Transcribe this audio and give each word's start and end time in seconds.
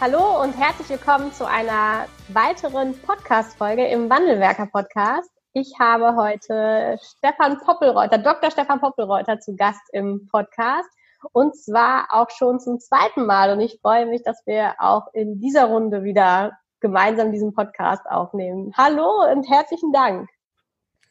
Hallo 0.00 0.40
und 0.42 0.56
herzlich 0.56 0.88
willkommen 0.88 1.30
zu 1.30 1.46
einer 1.46 2.06
weiteren 2.28 2.98
Podcast-Folge 3.02 3.86
im 3.86 4.08
Wandelwerker-Podcast. 4.08 5.30
Ich 5.52 5.74
habe 5.78 6.16
heute 6.16 6.96
Stefan 7.02 7.58
Poppelreuter, 7.58 8.16
Dr. 8.16 8.50
Stefan 8.50 8.80
Poppelreuter 8.80 9.40
zu 9.40 9.54
Gast 9.56 9.82
im 9.92 10.26
Podcast 10.32 10.88
und 11.32 11.54
zwar 11.54 12.08
auch 12.12 12.30
schon 12.30 12.60
zum 12.60 12.80
zweiten 12.80 13.26
Mal 13.26 13.52
und 13.52 13.60
ich 13.60 13.78
freue 13.82 14.06
mich, 14.06 14.22
dass 14.22 14.40
wir 14.46 14.74
auch 14.78 15.12
in 15.12 15.38
dieser 15.38 15.66
Runde 15.66 16.02
wieder 16.02 16.52
gemeinsam 16.80 17.30
diesen 17.30 17.52
Podcast 17.52 18.06
aufnehmen. 18.08 18.72
Hallo 18.78 19.30
und 19.30 19.50
herzlichen 19.50 19.92
Dank. 19.92 20.30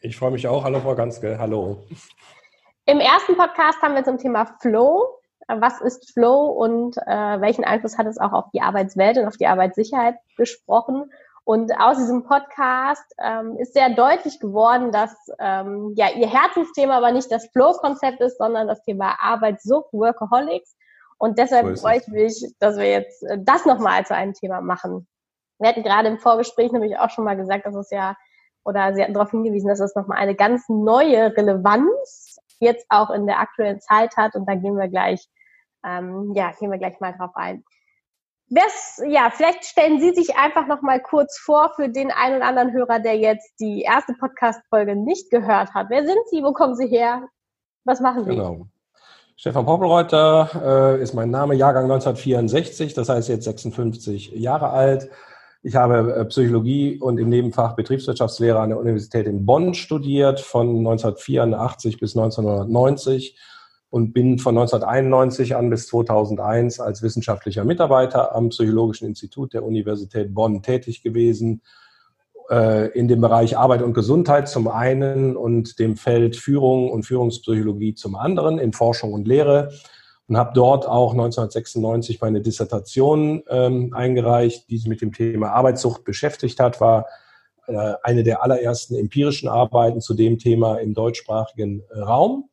Ich 0.02 0.18
freue 0.18 0.32
mich 0.32 0.48
auch. 0.48 0.64
Hallo 0.64 0.80
Frau 0.80 0.96
Ganske. 0.96 1.38
Hallo. 1.38 1.86
Im 2.86 3.00
ersten 3.00 3.38
Podcast 3.38 3.80
haben 3.84 3.94
wir 3.94 4.04
zum 4.04 4.18
Thema 4.18 4.48
Flow 4.60 5.19
was 5.58 5.82
ist 5.82 6.14
Flow 6.14 6.48
und 6.48 6.98
äh, 6.98 7.42
welchen 7.42 7.64
Einfluss 7.64 7.98
hat 7.98 8.08
es 8.08 8.20
auch 8.20 8.34
auf 8.34 8.46
die 8.54 8.62
Arbeitswelt 8.62 9.18
und 9.18 9.28
auf 9.28 9.38
die 9.38 9.48
Arbeitssicherheit 9.48 10.16
gesprochen. 10.38 11.12
Und 11.44 11.72
aus 11.80 11.98
diesem 11.98 12.26
Podcast 12.26 13.06
ähm, 13.18 13.58
ist 13.58 13.74
sehr 13.74 13.90
deutlich 13.90 14.40
geworden, 14.40 14.92
dass 14.92 15.16
ähm, 15.40 15.94
ja 15.96 16.10
ihr 16.12 16.28
Herzensthema 16.28 16.98
aber 16.98 17.12
nicht 17.12 17.32
das 17.32 17.48
Flow-Konzept 17.48 18.22
ist, 18.22 18.38
sondern 18.38 18.68
das 18.68 18.84
Thema 18.84 19.16
Arbeitssucht, 19.20 19.92
Workaholics. 19.92 20.76
Und 21.18 21.40
deshalb 21.40 21.76
so 21.76 21.82
freue 21.82 21.98
ich 21.98 22.08
mich, 22.08 22.54
dass 22.60 22.78
wir 22.78 22.90
jetzt 22.90 23.24
äh, 23.24 23.40
das 23.42 23.66
nochmal 23.66 24.06
zu 24.06 24.14
einem 24.14 24.34
Thema 24.34 24.62
machen. 24.62 25.08
Wir 25.58 25.70
hatten 25.70 25.84
gerade 25.84 26.08
im 26.08 26.20
Vorgespräch 26.20 26.72
nämlich 26.72 27.00
auch 27.00 27.10
schon 27.10 27.26
mal 27.26 27.36
gesagt, 27.36 27.66
dass 27.66 27.76
es 27.76 27.90
ja, 27.90 28.16
oder 28.64 28.94
Sie 28.94 29.02
hatten 29.02 29.16
darauf 29.16 29.32
hingewiesen, 29.32 29.68
dass 29.68 29.80
es 29.80 29.96
nochmal 29.96 30.20
eine 30.20 30.36
ganz 30.36 30.70
neue 30.70 31.36
Relevanz 31.36 32.38
jetzt 32.60 32.86
auch 32.90 33.10
in 33.10 33.26
der 33.26 33.40
aktuellen 33.40 33.82
Zeit 33.82 34.16
hat. 34.18 34.36
Und 34.36 34.48
da 34.48 34.54
gehen 34.54 34.78
wir 34.78 34.88
gleich 34.88 35.28
ähm, 35.86 36.34
ja, 36.36 36.52
gehen 36.60 36.72
wir 36.72 36.78
gleich 36.78 37.00
mal 37.00 37.14
drauf 37.14 37.32
ein. 37.36 37.64
Wer's, 38.52 39.00
ja, 39.08 39.30
vielleicht 39.32 39.64
stellen 39.66 40.00
Sie 40.00 40.12
sich 40.12 40.36
einfach 40.36 40.66
noch 40.66 40.82
mal 40.82 41.00
kurz 41.00 41.38
vor 41.38 41.72
für 41.76 41.88
den 41.88 42.12
einen 42.12 42.38
oder 42.38 42.48
anderen 42.48 42.74
Hörer, 42.74 43.00
der 43.00 43.16
jetzt 43.18 43.60
die 43.60 43.82
erste 43.82 44.14
Podcast-Folge 44.14 44.96
nicht 44.96 45.30
gehört 45.30 45.74
hat. 45.76 45.88
Wer 45.90 46.06
sind 46.06 46.20
Sie? 46.32 46.42
Wo 46.44 46.52
kommen 46.52 46.76
Sie 46.76 46.88
her? 46.88 47.28
Was 47.84 48.00
machen 48.00 48.26
Sie? 48.26 48.32
Genau. 48.32 48.68
Stefan 49.36 49.66
Poppelreuter 49.66 50.98
äh, 50.98 51.02
ist 51.02 51.14
mein 51.14 51.30
Name, 51.30 51.56
Jahrgang 51.56 51.84
1964, 51.84 52.94
das 52.94 53.08
heißt 53.08 53.30
jetzt 53.30 53.46
56 53.46 54.32
Jahre 54.32 54.72
alt. 54.72 55.10
Ich 55.62 55.76
habe 55.76 56.14
äh, 56.14 56.26
Psychologie 56.26 56.98
und 57.00 57.20
im 57.20 57.30
Nebenfach 57.30 57.76
Betriebswirtschaftslehre 57.76 58.60
an 58.60 58.70
der 58.70 58.80
Universität 58.80 59.28
in 59.28 59.46
Bonn 59.46 59.76
studiert, 59.76 60.40
von 60.40 60.80
1984 60.80 62.00
bis 62.00 62.18
1990 62.18 63.40
und 63.90 64.14
bin 64.14 64.38
von 64.38 64.58
1991 64.58 65.56
an 65.56 65.70
bis 65.70 65.88
2001 65.88 66.80
als 66.80 67.02
wissenschaftlicher 67.02 67.64
Mitarbeiter 67.64 68.36
am 68.36 68.50
Psychologischen 68.50 69.08
Institut 69.08 69.54
der 69.54 69.64
Universität 69.64 70.34
Bonn 70.34 70.62
tätig 70.62 71.02
gewesen, 71.02 71.62
äh, 72.50 72.92
in 72.92 73.08
dem 73.08 73.22
Bereich 73.22 73.58
Arbeit 73.58 73.82
und 73.82 73.94
Gesundheit 73.94 74.48
zum 74.48 74.68
einen 74.68 75.36
und 75.36 75.80
dem 75.80 75.98
Feld 75.98 76.36
Führung 76.36 76.90
und 76.92 77.04
Führungspsychologie 77.04 77.96
zum 77.96 78.16
anderen 78.16 78.60
in 78.60 78.74
Forschung 78.74 79.14
und 79.14 79.28
Lehre 79.28 79.72
und 80.28 80.38
habe 80.38 80.52
dort 80.54 80.88
auch 80.88 81.12
1996 81.12 82.22
meine 82.22 82.42
Dissertation 82.42 83.44
ähm, 83.50 83.94
eingereicht, 83.94 84.70
die 84.70 84.78
sich 84.78 84.88
mit 84.88 85.02
dem 85.02 85.14
Thema 85.14 85.52
Arbeitssucht 85.52 86.04
beschäftigt 86.04 86.60
hat, 86.60 86.80
war 86.80 87.08
äh, 87.66 87.94
eine 88.04 88.22
der 88.22 88.44
allerersten 88.44 88.96
empirischen 88.96 89.50
Arbeiten 89.50 90.02
zu 90.02 90.14
dem 90.14 90.38
Thema 90.38 90.78
im 90.78 90.94
deutschsprachigen 90.94 91.84
Raum. 91.92 92.50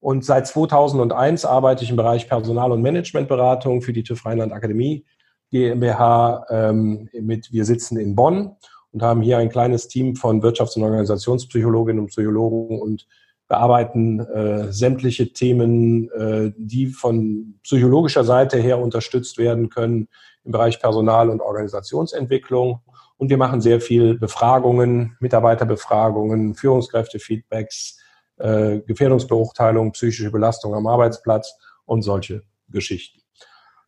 Und 0.00 0.24
seit 0.24 0.46
2001 0.46 1.44
arbeite 1.44 1.84
ich 1.84 1.90
im 1.90 1.96
Bereich 1.96 2.26
Personal- 2.26 2.72
und 2.72 2.82
Managementberatung 2.82 3.82
für 3.82 3.92
die 3.92 4.02
TÜV 4.02 4.24
Rheinland 4.24 4.52
Akademie 4.52 5.04
GmbH 5.50 6.46
ähm, 6.48 7.08
mit, 7.12 7.52
wir 7.52 7.64
sitzen 7.64 7.98
in 7.98 8.14
Bonn 8.14 8.56
und 8.92 9.02
haben 9.02 9.20
hier 9.20 9.38
ein 9.38 9.50
kleines 9.50 9.88
Team 9.88 10.16
von 10.16 10.42
Wirtschafts- 10.42 10.76
und 10.76 10.84
Organisationspsychologinnen 10.84 12.00
und 12.00 12.08
Psychologen 12.08 12.80
und 12.80 13.06
bearbeiten 13.48 14.20
äh, 14.20 14.72
sämtliche 14.72 15.32
Themen, 15.32 16.08
äh, 16.12 16.52
die 16.56 16.86
von 16.86 17.58
psychologischer 17.64 18.24
Seite 18.24 18.58
her 18.58 18.78
unterstützt 18.78 19.38
werden 19.38 19.70
können 19.70 20.08
im 20.44 20.52
Bereich 20.52 20.80
Personal- 20.80 21.28
und 21.28 21.40
Organisationsentwicklung. 21.40 22.80
Und 23.16 23.28
wir 23.28 23.36
machen 23.36 23.60
sehr 23.60 23.80
viel 23.80 24.18
Befragungen, 24.18 25.16
Mitarbeiterbefragungen, 25.20 26.54
Führungskräftefeedbacks, 26.54 27.98
äh, 28.40 28.80
Gefährdungsbeurteilung, 28.86 29.92
psychische 29.92 30.30
Belastung 30.30 30.74
am 30.74 30.86
Arbeitsplatz 30.86 31.54
und 31.84 32.02
solche 32.02 32.42
Geschichten. 32.68 33.20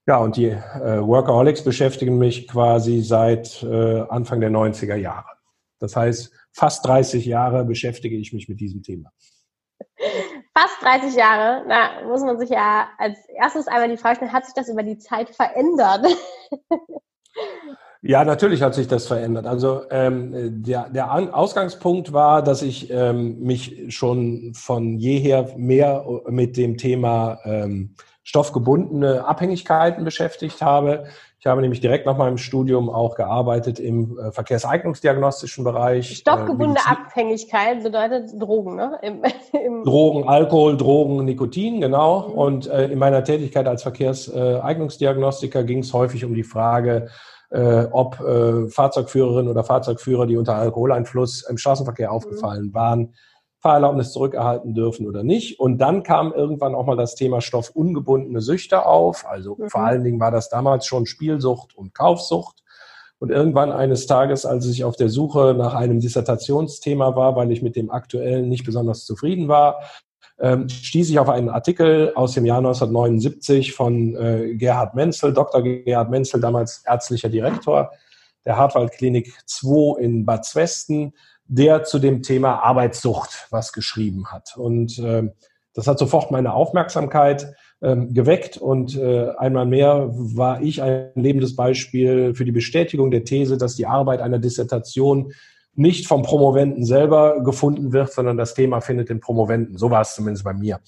Ja, 0.07 0.19
und 0.19 0.37
die 0.37 0.47
äh, 0.47 1.01
Workaholics 1.01 1.63
beschäftigen 1.63 2.19
mich 2.19 2.49
quasi 2.49 3.03
seit 3.03 3.62
äh, 3.62 4.01
Anfang 4.09 4.41
der 4.41 4.51
90er 4.51 4.97
Jahre. 4.97 5.29
Das 5.79 5.95
heißt, 5.95 6.33
fast 6.53 6.85
30 6.87 7.25
Jahre 7.25 7.65
beschäftige 7.65 8.17
ich 8.17 8.33
mich 8.33 8.49
mit 8.49 8.61
diesem 8.61 8.83
Thema. 8.83 9.12
Fast 10.57 10.83
30 10.83 11.15
Jahre, 11.15 11.67
da 11.69 12.07
muss 12.07 12.23
man 12.23 12.39
sich 12.39 12.51
ja 12.51 12.89
als 12.99 13.19
erstes 13.29 13.69
einmal 13.69 13.89
die 13.89 13.97
Frage 13.97 14.17
stellen, 14.17 14.33
hat 14.33 14.45
sich 14.45 14.55
das 14.55 14.69
über 14.69 14.83
die 14.83 14.99
Zeit 14.99 15.31
verändert? 15.31 16.07
Ja, 18.05 18.25
natürlich 18.25 18.63
hat 18.63 18.75
sich 18.75 18.89
das 18.89 19.07
verändert. 19.07 19.47
Also 19.47 19.83
ähm, 19.91 20.63
der, 20.65 20.89
der 20.91 21.37
Ausgangspunkt 21.37 22.13
war, 22.13 22.43
dass 22.43 22.61
ich 22.63 22.91
ähm, 22.91 23.39
mich 23.39 23.95
schon 23.95 24.53
von 24.55 24.99
jeher 24.99 25.57
mehr 25.57 26.05
mit 26.27 26.57
dem 26.57 26.79
Thema 26.79 27.39
ähm, 27.45 27.95
stoffgebundene 28.25 29.25
Abhängigkeiten 29.25 30.05
beschäftigt 30.05 30.62
habe. 30.62 31.05
Ich 31.39 31.47
habe 31.47 31.61
nämlich 31.61 31.81
direkt 31.81 32.07
nach 32.07 32.17
meinem 32.17 32.39
Studium 32.39 32.91
auch 32.91 33.15
gearbeitet 33.15 33.79
im 33.79 34.19
äh, 34.19 34.33
verkehrseignungsdiagnostischen 34.33 35.62
Bereich. 35.62 36.19
Stoffgebundene 36.19 36.81
äh, 36.81 36.91
Abhängigkeit 36.91 37.85
bedeutet 37.85 38.31
Drogen, 38.41 38.77
ne? 38.77 38.99
Im, 39.03 39.23
im 39.65 39.85
Drogen, 39.85 40.29
Alkohol, 40.29 40.77
Drogen, 40.77 41.25
Nikotin, 41.25 41.81
genau. 41.81 42.29
Mhm. 42.29 42.35
Und 42.35 42.67
äh, 42.67 42.87
in 42.87 42.99
meiner 42.99 43.23
Tätigkeit 43.23 43.69
als 43.69 43.83
Verkehrseignungsdiagnostiker 43.85 45.62
ging 45.62 45.79
es 45.79 45.93
häufig 45.93 46.25
um 46.25 46.35
die 46.35 46.45
Frage, 46.45 47.09
äh, 47.53 47.87
ob 47.91 48.19
äh, 48.21 48.69
Fahrzeugführerinnen 48.69 49.51
oder 49.51 49.63
Fahrzeugführer, 49.63 50.27
die 50.27 50.37
unter 50.37 50.57
Alkoholeinfluss 50.57 51.43
im 51.49 51.59
Straßenverkehr 51.59 52.09
mhm. 52.09 52.15
aufgefallen 52.15 52.75
waren, 52.75 53.15
Fahrerlaubnis 53.61 54.13
zurückerhalten 54.13 54.75
dürfen 54.75 55.07
oder 55.07 55.23
nicht. 55.23 55.61
Und 55.61 55.79
dann 55.79 56.03
kam 56.03 56.33
irgendwann 56.33 56.75
auch 56.75 56.87
mal 56.87 56.97
das 56.97 57.15
Thema 57.15 57.41
stoffungebundene 57.41 58.41
Süchte 58.41 58.87
auf. 58.87 59.25
Also 59.27 59.57
mhm. 59.57 59.69
vor 59.69 59.83
allen 59.83 60.03
Dingen 60.03 60.19
war 60.19 60.31
das 60.31 60.49
damals 60.49 60.87
schon 60.87 61.07
Spielsucht 61.07 61.77
und 61.77 61.95
Kaufsucht. 61.95 62.62
Und 63.19 63.31
irgendwann 63.31 63.71
eines 63.71 64.07
Tages, 64.09 64.45
als 64.45 64.67
ich 64.67 64.83
auf 64.83 64.97
der 64.97 65.09
Suche 65.09 65.55
nach 65.57 65.75
einem 65.75 66.01
Dissertationsthema 66.01 67.15
war, 67.15 67.37
weil 67.37 67.53
ich 67.53 67.62
mit 67.62 67.77
dem 67.77 67.91
aktuellen 67.93 68.49
nicht 68.49 68.65
besonders 68.65 69.05
zufrieden 69.05 69.47
war, 69.47 69.85
ähm, 70.43 70.69
stieß 70.69 71.09
ich 71.09 71.19
auf 71.21 71.29
einen 71.29 71.49
Artikel 71.49 72.13
aus 72.17 72.35
dem 72.35 72.45
Jahr 72.45 72.59
1979 72.59 73.73
von 73.73 74.17
äh, 74.17 74.55
Gerhard 74.57 74.95
Menzel, 74.95 75.33
Dr. 75.33 75.63
Gerhard 75.63 76.11
Menzel, 76.11 76.41
damals 76.41 76.83
ärztlicher 76.85 77.29
Direktor 77.29 77.93
der 78.44 78.56
Hartwaldklinik 78.56 79.33
2 79.47 80.00
in 80.00 80.27
Bad 80.27 80.44
Zwesten, 80.44 81.15
der 81.47 81.85
zu 81.85 82.00
dem 82.00 82.23
Thema 82.23 82.56
Arbeitssucht 82.56 83.47
was 83.50 83.73
geschrieben 83.73 84.33
hat. 84.33 84.56
Und 84.56 84.99
äh, 84.99 85.31
das 85.75 85.87
hat 85.87 86.00
sofort 86.00 86.33
meine 86.33 86.53
Aufmerksamkeit 86.53 87.55
ähm, 87.81 88.12
geweckt 88.12 88.56
und 88.56 88.97
äh, 88.97 89.31
einmal 89.38 89.67
mehr 89.67 90.09
war 90.12 90.61
ich 90.61 90.83
ein 90.83 91.12
lebendes 91.15 91.55
Beispiel 91.55 92.35
für 92.35 92.45
die 92.45 92.53
Bestätigung 92.53 93.12
der 93.12 93.25
These, 93.25 93.59
dass 93.59 93.77
die 93.77 93.87
Arbeit 93.87 94.21
einer 94.21 94.38
Dissertation 94.38 95.33
nicht 95.75 96.07
vom 96.07 96.23
Promoventen 96.23 96.85
selber 96.85 97.43
gefunden 97.43 97.93
wird, 97.93 98.13
sondern 98.13 98.37
das 98.37 98.55
Thema 98.55 98.81
findet 98.81 99.09
den 99.09 99.21
Promoventen. 99.21 99.79
So 99.79 99.91
war 99.91 100.03
es 100.03 100.15
zumindest 100.15 100.45
bei 100.45 100.53
mir. 100.53 100.81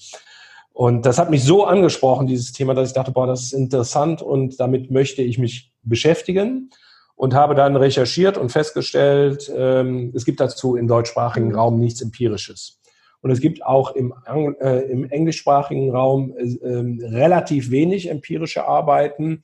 Und 0.73 1.05
das 1.05 1.17
hat 1.17 1.29
mich 1.29 1.43
so 1.43 1.65
angesprochen, 1.65 2.27
dieses 2.27 2.51
Thema, 2.51 2.73
dass 2.73 2.89
ich 2.89 2.93
dachte, 2.93 3.11
boah, 3.11 3.27
das 3.27 3.43
ist 3.43 3.53
interessant 3.53 4.21
und 4.21 4.59
damit 4.59 4.91
möchte 4.91 5.21
ich 5.21 5.39
mich 5.39 5.71
beschäftigen 5.83 6.69
und 7.15 7.33
habe 7.33 7.55
dann 7.55 7.77
recherchiert 7.77 8.37
und 8.37 8.51
festgestellt, 8.51 9.49
ähm, 9.55 10.11
es 10.13 10.25
gibt 10.25 10.41
dazu 10.41 10.75
im 10.75 10.87
deutschsprachigen 10.87 11.55
Raum 11.55 11.79
nichts 11.79 12.01
Empirisches. 12.01 12.81
Und 13.25 13.31
es 13.31 13.41
gibt 13.41 13.65
auch 13.65 13.95
im, 13.95 14.13
äh, 14.61 14.81
im 14.81 15.09
englischsprachigen 15.09 15.89
Raum 15.89 16.35
äh, 16.37 17.07
relativ 17.07 17.71
wenig 17.71 18.11
empirische 18.11 18.67
Arbeiten. 18.67 19.41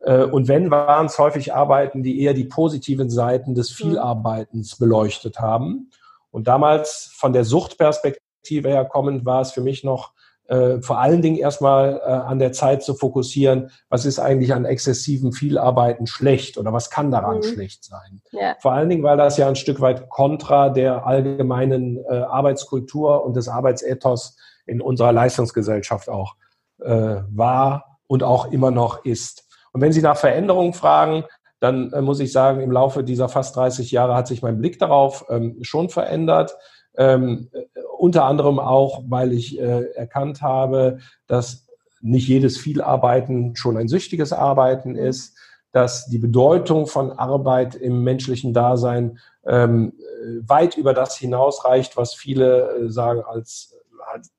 Äh, 0.00 0.24
und 0.24 0.48
wenn, 0.48 0.70
waren 0.70 1.06
es 1.06 1.18
häufig 1.18 1.54
Arbeiten, 1.54 2.02
die 2.02 2.20
eher 2.20 2.34
die 2.34 2.44
positiven 2.44 3.08
Seiten 3.08 3.54
des. 3.54 3.70
Vielarbeitens 3.70 4.76
beleuchtet 4.76 5.38
haben. 5.38 5.88
Und 6.30 6.46
damals 6.46 7.10
von 7.14 7.32
der 7.32 7.44
Suchtperspektive 7.44 8.68
her 8.68 8.84
kommend 8.84 9.24
war 9.24 9.40
es 9.40 9.52
für 9.52 9.62
mich 9.62 9.82
noch 9.82 10.12
äh, 10.52 10.82
vor 10.82 10.98
allen 10.98 11.22
Dingen 11.22 11.38
erstmal 11.38 12.02
äh, 12.04 12.10
an 12.10 12.38
der 12.38 12.52
Zeit 12.52 12.82
zu 12.82 12.92
fokussieren, 12.92 13.70
was 13.88 14.04
ist 14.04 14.18
eigentlich 14.18 14.52
an 14.52 14.66
exzessivem 14.66 15.32
Vielarbeiten 15.32 16.06
schlecht 16.06 16.58
oder 16.58 16.74
was 16.74 16.90
kann 16.90 17.10
daran 17.10 17.38
mhm. 17.38 17.42
schlecht 17.42 17.84
sein. 17.84 18.20
Ja. 18.32 18.56
Vor 18.60 18.72
allen 18.72 18.90
Dingen, 18.90 19.02
weil 19.02 19.16
das 19.16 19.38
ja 19.38 19.48
ein 19.48 19.56
Stück 19.56 19.80
weit 19.80 20.10
kontra 20.10 20.68
der 20.68 21.06
allgemeinen 21.06 22.04
äh, 22.04 22.16
Arbeitskultur 22.16 23.24
und 23.24 23.34
des 23.34 23.48
Arbeitsethos 23.48 24.36
in 24.66 24.82
unserer 24.82 25.12
Leistungsgesellschaft 25.12 26.10
auch 26.10 26.36
äh, 26.80 27.22
war 27.30 27.98
und 28.06 28.22
auch 28.22 28.52
immer 28.52 28.70
noch 28.70 29.06
ist. 29.06 29.48
Und 29.72 29.80
wenn 29.80 29.92
Sie 29.92 30.02
nach 30.02 30.18
Veränderungen 30.18 30.74
fragen, 30.74 31.24
dann 31.60 31.92
äh, 31.92 32.02
muss 32.02 32.20
ich 32.20 32.30
sagen, 32.30 32.60
im 32.60 32.72
Laufe 32.72 33.04
dieser 33.04 33.30
fast 33.30 33.56
30 33.56 33.90
Jahre 33.90 34.14
hat 34.14 34.26
sich 34.26 34.42
mein 34.42 34.58
Blick 34.58 34.78
darauf 34.78 35.24
ähm, 35.30 35.56
schon 35.62 35.88
verändert. 35.88 36.54
Ähm, 36.98 37.48
äh, 37.52 37.62
unter 38.02 38.24
anderem 38.24 38.58
auch, 38.58 39.04
weil 39.06 39.32
ich 39.32 39.60
äh, 39.60 39.92
erkannt 39.94 40.42
habe, 40.42 40.98
dass 41.28 41.68
nicht 42.00 42.26
jedes 42.26 42.58
Vielarbeiten 42.58 43.54
schon 43.54 43.76
ein 43.76 43.86
süchtiges 43.86 44.32
Arbeiten 44.32 44.96
ist, 44.96 45.38
dass 45.70 46.06
die 46.06 46.18
Bedeutung 46.18 46.88
von 46.88 47.12
Arbeit 47.12 47.76
im 47.76 48.02
menschlichen 48.02 48.52
Dasein 48.52 49.20
ähm, 49.46 49.92
weit 50.40 50.76
über 50.76 50.94
das 50.94 51.16
hinausreicht, 51.16 51.96
was 51.96 52.12
viele 52.12 52.70
äh, 52.70 52.90
sagen 52.90 53.22
als 53.24 53.76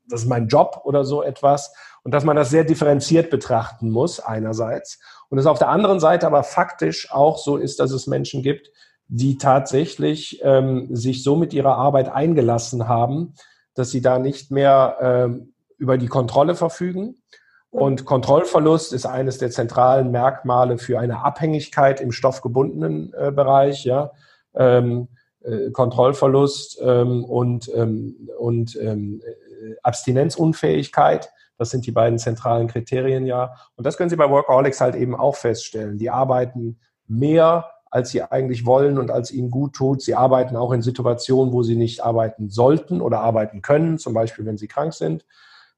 das 0.10 0.24
ist 0.24 0.28
mein 0.28 0.50
Job 0.50 0.82
oder 0.84 1.06
so 1.06 1.24
etwas 1.24 1.74
und 2.04 2.14
dass 2.14 2.26
man 2.26 2.36
das 2.36 2.50
sehr 2.50 2.66
differenziert 2.66 3.30
betrachten 3.30 3.90
muss 3.90 4.20
einerseits 4.20 5.00
und 5.30 5.38
es 5.38 5.46
auf 5.46 5.58
der 5.58 5.70
anderen 5.70 6.02
Seite 6.02 6.28
aber 6.28 6.44
faktisch 6.44 7.10
auch 7.14 7.38
so 7.38 7.56
ist, 7.56 7.80
dass 7.80 7.92
es 7.92 8.08
Menschen 8.08 8.44
gibt, 8.44 8.72
die 9.08 9.38
tatsächlich 9.38 10.42
ähm, 10.44 10.94
sich 10.94 11.24
so 11.24 11.38
mit 11.38 11.54
ihrer 11.54 11.78
Arbeit 11.78 12.10
eingelassen 12.10 12.90
haben, 12.90 13.36
dass 13.76 13.92
sie 13.92 14.02
da 14.02 14.20
nicht 14.20 14.52
mehr 14.52 14.98
ähm, 15.02 15.54
über 15.78 15.98
die 15.98 16.08
Kontrolle 16.08 16.56
verfügen. 16.56 17.22
Und 17.70 18.06
Kontrollverlust 18.06 18.94
ist 18.94 19.06
eines 19.06 19.40
der 19.40 19.50
zentralen 19.50 20.12
Merkmale 20.12 20.78
für 20.78 21.00
eine 21.00 21.24
Abhängigkeit 21.24 22.02
im 22.02 22.12
stoffgebundenen 22.12 23.14
äh, 23.14 23.32
Bereich. 23.32 23.84
Ja? 23.84 24.12
Ähm, 24.54 25.08
äh, 25.42 25.72
Kontrollverlust 25.72 26.80
ähm, 26.84 27.24
und, 27.24 27.72
ähm, 27.74 28.30
und 28.38 28.76
ähm, 28.80 29.22
äh, 29.26 29.76
Abstinenzunfähigkeit 29.82 31.32
das 31.58 31.70
sind 31.70 31.86
die 31.86 31.92
beiden 31.92 32.20
zentralen 32.20 32.68
Kriterien 32.68 33.26
ja. 33.26 33.56
Und 33.76 33.86
das 33.86 33.98
können 33.98 34.10
Sie 34.10 34.16
bei 34.16 34.30
Workaholics 34.30 34.82
halt 34.82 34.96
eben 34.96 35.16
auch 35.16 35.36
feststellen. 35.36 35.98
Die 35.98 36.10
arbeiten 36.10 36.80
mehr, 37.08 37.72
als 37.94 38.10
sie 38.10 38.24
eigentlich 38.24 38.66
wollen 38.66 38.98
und 38.98 39.12
als 39.12 39.30
ihnen 39.30 39.52
gut 39.52 39.74
tut. 39.74 40.02
Sie 40.02 40.16
arbeiten 40.16 40.56
auch 40.56 40.72
in 40.72 40.82
Situationen, 40.82 41.54
wo 41.54 41.62
sie 41.62 41.76
nicht 41.76 42.04
arbeiten 42.04 42.50
sollten 42.50 43.02
oder 43.02 43.20
arbeiten 43.20 43.62
können, 43.62 44.00
zum 44.00 44.16
Beispiel, 44.16 44.48
wenn 44.48 44.58
sie 44.58 44.68
krank 44.68 44.96
sind. 44.96 45.26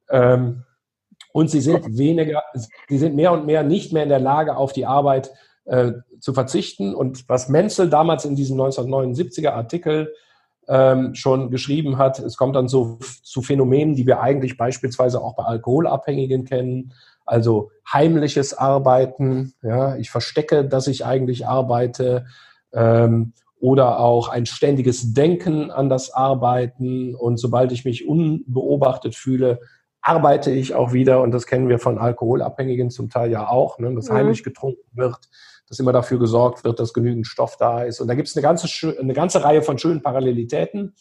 Ähm, 0.10 0.64
und 1.34 1.50
sie 1.50 1.60
sind 1.60 1.98
weniger, 1.98 2.42
sie 2.88 2.98
sind 2.98 3.18
mehr 3.18 3.34
und 3.34 3.46
mehr 3.46 3.64
nicht 3.64 3.92
mehr 3.92 4.04
in 4.04 4.10
der 4.10 4.22
Lage, 4.22 4.56
auf 4.56 4.72
die 4.72 4.86
Arbeit 4.86 5.30
äh, 5.66 5.92
zu 6.22 6.34
verzichten. 6.34 6.96
Und 6.96 7.28
was 7.28 7.50
Menzel 7.50 7.90
damals 7.90 8.24
in 8.24 8.38
diesem 8.38 8.58
1979er 8.62 9.50
Artikel 9.50 10.14
ähm, 10.70 11.16
schon 11.16 11.52
geschrieben 11.52 11.98
hat. 11.98 12.20
Es 12.20 12.38
kommt 12.38 12.56
dann 12.56 12.70
so 12.70 12.98
zu 13.24 13.42
Phänomenen, 13.42 13.94
die 13.94 14.08
wir 14.08 14.22
eigentlich 14.22 14.58
beispielsweise 14.58 15.22
auch 15.22 15.36
bei 15.36 15.44
Alkoholabhängigen 15.44 16.46
kennen. 16.46 16.94
Also 17.26 17.72
heimliches 17.92 18.54
Arbeiten, 18.54 19.54
ja, 19.62 19.96
ich 19.98 20.10
verstecke, 20.10 20.66
dass 20.66 20.88
ich 20.88 21.06
eigentlich 21.06 21.48
arbeite, 21.48 22.26
ähm, 22.74 23.34
oder 23.60 24.00
auch 24.00 24.30
ein 24.30 24.46
ständiges 24.46 25.14
Denken 25.14 25.72
an 25.72 25.90
das 25.90 26.12
Arbeiten. 26.12 27.16
Und 27.16 27.38
sobald 27.38 27.72
ich 27.72 27.86
mich 27.86 28.08
unbeobachtet 28.08 29.16
fühle, 29.16 29.60
arbeite 30.02 30.52
ich 30.52 30.76
auch 30.76 30.94
wieder. 30.94 31.22
Und 31.22 31.32
das 31.32 31.48
kennen 31.48 31.68
wir 31.70 31.80
von 31.80 31.98
Alkoholabhängigen 31.98 32.92
zum 32.92 33.10
Teil 33.10 33.32
ja 33.32 33.48
auch, 33.48 33.80
ne, 33.80 33.94
dass 33.96 34.10
mhm. 34.10 34.14
heimlich 34.14 34.44
getrunken 34.44 34.84
wird 34.94 35.18
dass 35.68 35.80
immer 35.80 35.94
dafür 35.94 36.20
gesorgt 36.20 36.64
wird, 36.64 36.80
dass 36.80 36.94
genügend 36.94 37.28
Stoff 37.28 37.58
da 37.58 37.84
ist. 37.84 38.00
Und 38.00 38.08
da 38.08 38.16
gibt 38.16 38.28
es 38.28 38.36
eine 38.36 38.44
ganze, 38.44 39.00
eine 39.00 39.14
ganze 39.14 39.44
Reihe 39.44 39.62
von 39.62 39.78
schönen 39.78 40.02
Parallelitäten. 40.02 40.94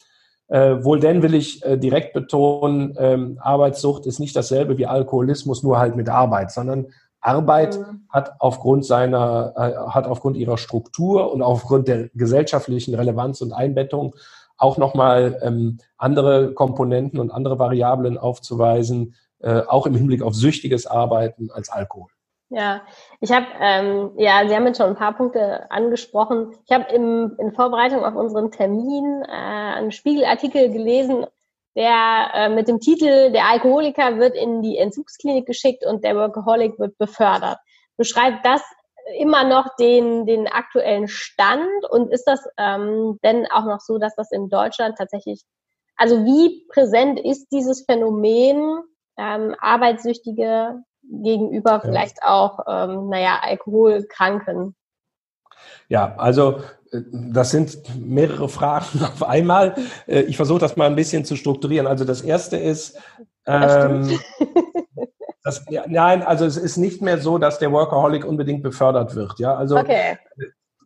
Äh, 0.48 0.84
wohl 0.84 1.00
denn 1.00 1.22
will 1.22 1.34
ich 1.34 1.64
äh, 1.64 1.78
direkt 1.78 2.12
betonen, 2.12 2.94
ähm, 2.98 3.38
Arbeitssucht 3.40 4.06
ist 4.06 4.20
nicht 4.20 4.36
dasselbe 4.36 4.76
wie 4.76 4.86
Alkoholismus, 4.86 5.62
nur 5.62 5.78
halt 5.78 5.96
mit 5.96 6.08
Arbeit, 6.08 6.50
sondern 6.50 6.88
Arbeit 7.20 7.78
mhm. 7.78 8.02
hat 8.10 8.34
aufgrund 8.38 8.84
seiner, 8.84 9.54
äh, 9.56 9.90
hat 9.90 10.06
aufgrund 10.06 10.36
ihrer 10.36 10.58
Struktur 10.58 11.32
und 11.32 11.40
aufgrund 11.40 11.88
der 11.88 12.10
gesellschaftlichen 12.14 12.94
Relevanz 12.94 13.40
und 13.40 13.52
Einbettung 13.52 14.14
auch 14.58 14.76
nochmal 14.76 15.40
ähm, 15.42 15.78
andere 15.96 16.52
Komponenten 16.52 17.18
und 17.18 17.30
andere 17.30 17.58
Variablen 17.58 18.18
aufzuweisen, 18.18 19.14
äh, 19.40 19.62
auch 19.66 19.86
im 19.86 19.94
Hinblick 19.94 20.22
auf 20.22 20.34
süchtiges 20.34 20.86
Arbeiten 20.86 21.50
als 21.50 21.70
Alkohol. 21.70 22.10
Ja, 22.54 22.82
ich 23.20 23.32
habe, 23.32 23.46
ähm, 23.58 24.12
ja, 24.16 24.46
Sie 24.46 24.54
haben 24.54 24.66
jetzt 24.66 24.76
schon 24.76 24.86
ein 24.86 24.94
paar 24.94 25.16
Punkte 25.16 25.68
angesprochen. 25.72 26.54
Ich 26.64 26.72
habe 26.72 26.84
in 26.94 27.52
Vorbereitung 27.52 28.04
auf 28.04 28.14
unseren 28.14 28.52
Termin 28.52 29.24
äh, 29.24 29.28
einen 29.28 29.90
Spiegelartikel 29.90 30.70
gelesen, 30.70 31.26
der 31.74 32.30
äh, 32.32 32.48
mit 32.50 32.68
dem 32.68 32.78
Titel 32.78 33.32
Der 33.32 33.46
Alkoholiker 33.46 34.20
wird 34.20 34.36
in 34.36 34.62
die 34.62 34.78
Entzugsklinik 34.78 35.46
geschickt 35.46 35.84
und 35.84 36.04
der 36.04 36.14
Workaholic 36.14 36.78
wird 36.78 36.96
befördert. 36.96 37.58
Beschreibt 37.96 38.46
das 38.46 38.62
immer 39.18 39.42
noch 39.42 39.74
den, 39.74 40.24
den 40.24 40.46
aktuellen 40.46 41.08
Stand 41.08 41.68
und 41.90 42.12
ist 42.12 42.24
das 42.24 42.40
ähm, 42.56 43.18
denn 43.24 43.48
auch 43.50 43.64
noch 43.64 43.80
so, 43.80 43.98
dass 43.98 44.14
das 44.14 44.30
in 44.30 44.48
Deutschland 44.48 44.96
tatsächlich, 44.96 45.42
also 45.96 46.24
wie 46.24 46.64
präsent 46.72 47.18
ist 47.18 47.48
dieses 47.50 47.84
Phänomen, 47.84 48.80
ähm, 49.18 49.56
Arbeitssüchtige 49.58 50.84
gegenüber 51.10 51.72
ja. 51.72 51.80
vielleicht 51.80 52.22
auch, 52.22 52.60
ähm, 52.66 53.08
naja, 53.08 53.40
Alkoholkranken? 53.42 54.74
Ja, 55.88 56.14
also 56.16 56.60
äh, 56.92 57.02
das 57.12 57.50
sind 57.50 57.78
mehrere 57.98 58.48
Fragen 58.48 59.02
auf 59.02 59.22
einmal. 59.22 59.74
Äh, 60.06 60.22
ich 60.22 60.36
versuche 60.36 60.60
das 60.60 60.76
mal 60.76 60.86
ein 60.86 60.96
bisschen 60.96 61.24
zu 61.24 61.36
strukturieren. 61.36 61.86
Also 61.86 62.04
das 62.04 62.22
erste 62.22 62.56
ist, 62.56 62.98
ähm, 63.46 64.18
das, 65.44 65.64
ja, 65.68 65.84
nein, 65.86 66.22
also 66.22 66.46
es 66.46 66.56
ist 66.56 66.76
nicht 66.76 67.02
mehr 67.02 67.18
so, 67.18 67.38
dass 67.38 67.58
der 67.58 67.72
Workaholic 67.72 68.24
unbedingt 68.24 68.62
befördert 68.62 69.14
wird. 69.14 69.38
Ja, 69.38 69.54
also 69.54 69.76
okay. 69.76 70.18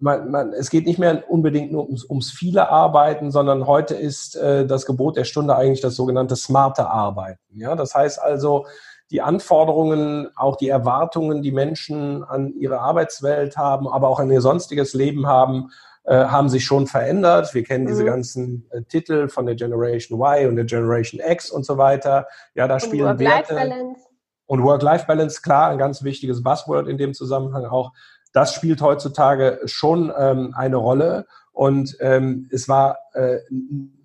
man, 0.00 0.30
man, 0.30 0.52
es 0.52 0.70
geht 0.70 0.86
nicht 0.86 0.98
mehr 0.98 1.24
unbedingt 1.30 1.70
nur 1.70 1.84
ums, 1.84 2.04
ums 2.04 2.32
viele 2.32 2.68
Arbeiten, 2.68 3.30
sondern 3.30 3.66
heute 3.66 3.94
ist 3.94 4.34
äh, 4.36 4.66
das 4.66 4.84
Gebot 4.84 5.16
der 5.16 5.24
Stunde 5.24 5.54
eigentlich 5.54 5.80
das 5.80 5.94
sogenannte 5.94 6.34
smarte 6.34 6.88
Arbeiten. 6.88 7.60
Ja, 7.60 7.76
das 7.76 7.94
heißt 7.94 8.20
also, 8.20 8.66
die 9.10 9.22
Anforderungen, 9.22 10.28
auch 10.36 10.56
die 10.56 10.68
Erwartungen, 10.68 11.42
die 11.42 11.52
Menschen 11.52 12.24
an 12.24 12.54
ihre 12.54 12.80
Arbeitswelt 12.80 13.56
haben, 13.56 13.88
aber 13.88 14.08
auch 14.08 14.20
an 14.20 14.30
ihr 14.30 14.40
sonstiges 14.40 14.94
Leben 14.94 15.26
haben, 15.26 15.70
äh, 16.04 16.26
haben 16.26 16.48
sich 16.48 16.64
schon 16.64 16.86
verändert. 16.86 17.54
Wir 17.54 17.64
kennen 17.64 17.84
mhm. 17.84 17.88
diese 17.88 18.04
ganzen 18.04 18.66
äh, 18.70 18.82
Titel 18.82 19.28
von 19.28 19.46
der 19.46 19.54
Generation 19.54 20.20
Y 20.20 20.48
und 20.48 20.56
der 20.56 20.64
Generation 20.64 21.20
X 21.24 21.50
und 21.50 21.64
so 21.64 21.78
weiter. 21.78 22.26
Ja, 22.54 22.66
da 22.66 22.74
und 22.74 22.82
spielen 22.82 23.18
Werte. 23.18 23.54
Balance. 23.54 24.00
Und 24.46 24.62
Work-Life-Balance, 24.62 25.42
klar, 25.42 25.68
ein 25.68 25.76
ganz 25.76 26.02
wichtiges 26.02 26.42
Buzzword 26.42 26.88
in 26.88 26.96
dem 26.96 27.12
Zusammenhang 27.12 27.66
auch. 27.66 27.92
Das 28.32 28.54
spielt 28.54 28.80
heutzutage 28.80 29.60
schon 29.66 30.10
ähm, 30.16 30.54
eine 30.56 30.76
Rolle. 30.76 31.26
Und 31.58 31.96
ähm, 31.98 32.48
es 32.52 32.68
war 32.68 32.98
äh, 33.14 33.38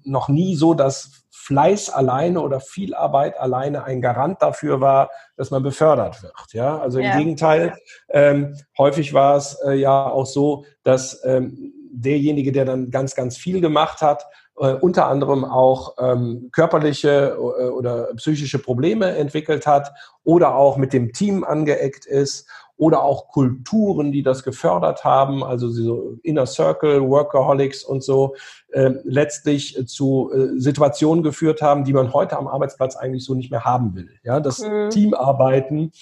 noch 0.03 0.27
nie 0.27 0.55
so, 0.55 0.73
dass 0.73 1.27
Fleiß 1.29 1.91
alleine 1.91 2.41
oder 2.41 2.59
viel 2.59 2.95
Arbeit 2.95 3.39
alleine 3.39 3.83
ein 3.83 4.01
Garant 4.01 4.41
dafür 4.41 4.81
war, 4.81 5.11
dass 5.37 5.51
man 5.51 5.61
befördert 5.61 6.23
wird. 6.23 6.33
Ja, 6.53 6.79
also 6.79 6.97
im 6.97 7.05
ja. 7.05 7.15
Gegenteil, 7.15 7.75
ähm, 8.09 8.57
häufig 8.75 9.13
war 9.13 9.37
es 9.37 9.55
äh, 9.67 9.73
ja 9.73 10.09
auch 10.09 10.25
so, 10.25 10.65
dass 10.81 11.23
ähm, 11.25 11.71
derjenige, 11.91 12.51
der 12.51 12.65
dann 12.65 12.89
ganz, 12.89 13.13
ganz 13.13 13.37
viel 13.37 13.61
gemacht 13.61 14.01
hat, 14.01 14.25
äh, 14.57 14.73
unter 14.73 15.05
anderem 15.05 15.45
auch 15.45 15.93
ähm, 15.99 16.49
körperliche 16.51 17.37
äh, 17.37 17.65
oder 17.67 18.15
psychische 18.15 18.57
Probleme 18.57 19.15
entwickelt 19.15 19.67
hat 19.67 19.91
oder 20.23 20.55
auch 20.55 20.77
mit 20.77 20.91
dem 20.91 21.13
Team 21.13 21.43
angeeckt 21.43 22.07
ist 22.07 22.49
oder 22.83 23.01
auch 23.01 23.29
Kulturen, 23.29 24.11
die 24.11 24.23
das 24.23 24.43
gefördert 24.43 25.05
haben, 25.05 25.41
also 25.41 25.69
so 25.69 26.17
Inner 26.21 26.45
Circle, 26.45 27.07
Workaholics 27.07 27.85
und 27.85 28.03
so, 28.03 28.35
äh, 28.73 28.91
letztlich 29.05 29.87
zu 29.87 30.29
äh, 30.33 30.59
Situationen 30.59 31.23
geführt 31.23 31.61
haben, 31.61 31.85
die 31.85 31.93
man 31.93 32.11
heute 32.11 32.37
am 32.37 32.45
Arbeitsplatz 32.45 32.97
eigentlich 32.97 33.23
so 33.23 33.35
nicht 33.35 33.51
mehr 33.51 33.63
haben 33.63 33.95
will. 33.95 34.09
Ja, 34.23 34.41
das 34.41 34.59
mhm. 34.59 34.89
Teamarbeiten 34.89 35.93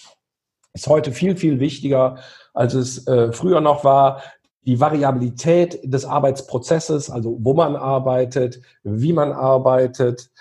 ist 0.74 0.88
heute 0.88 1.12
viel, 1.12 1.36
viel 1.36 1.60
wichtiger, 1.60 2.18
als 2.52 2.74
es 2.74 3.06
äh, 3.06 3.32
früher 3.32 3.62
noch 3.62 3.84
war. 3.84 4.24
Die 4.66 4.80
Variabilität 4.80 5.82
des 5.84 6.04
Arbeitsprozesses, 6.06 7.12
also 7.12 7.38
wo 7.42 7.54
man 7.54 7.76
arbeitet, 7.76 8.60
wie 8.82 9.14
man 9.14 9.34
arbeitet, 9.34 10.32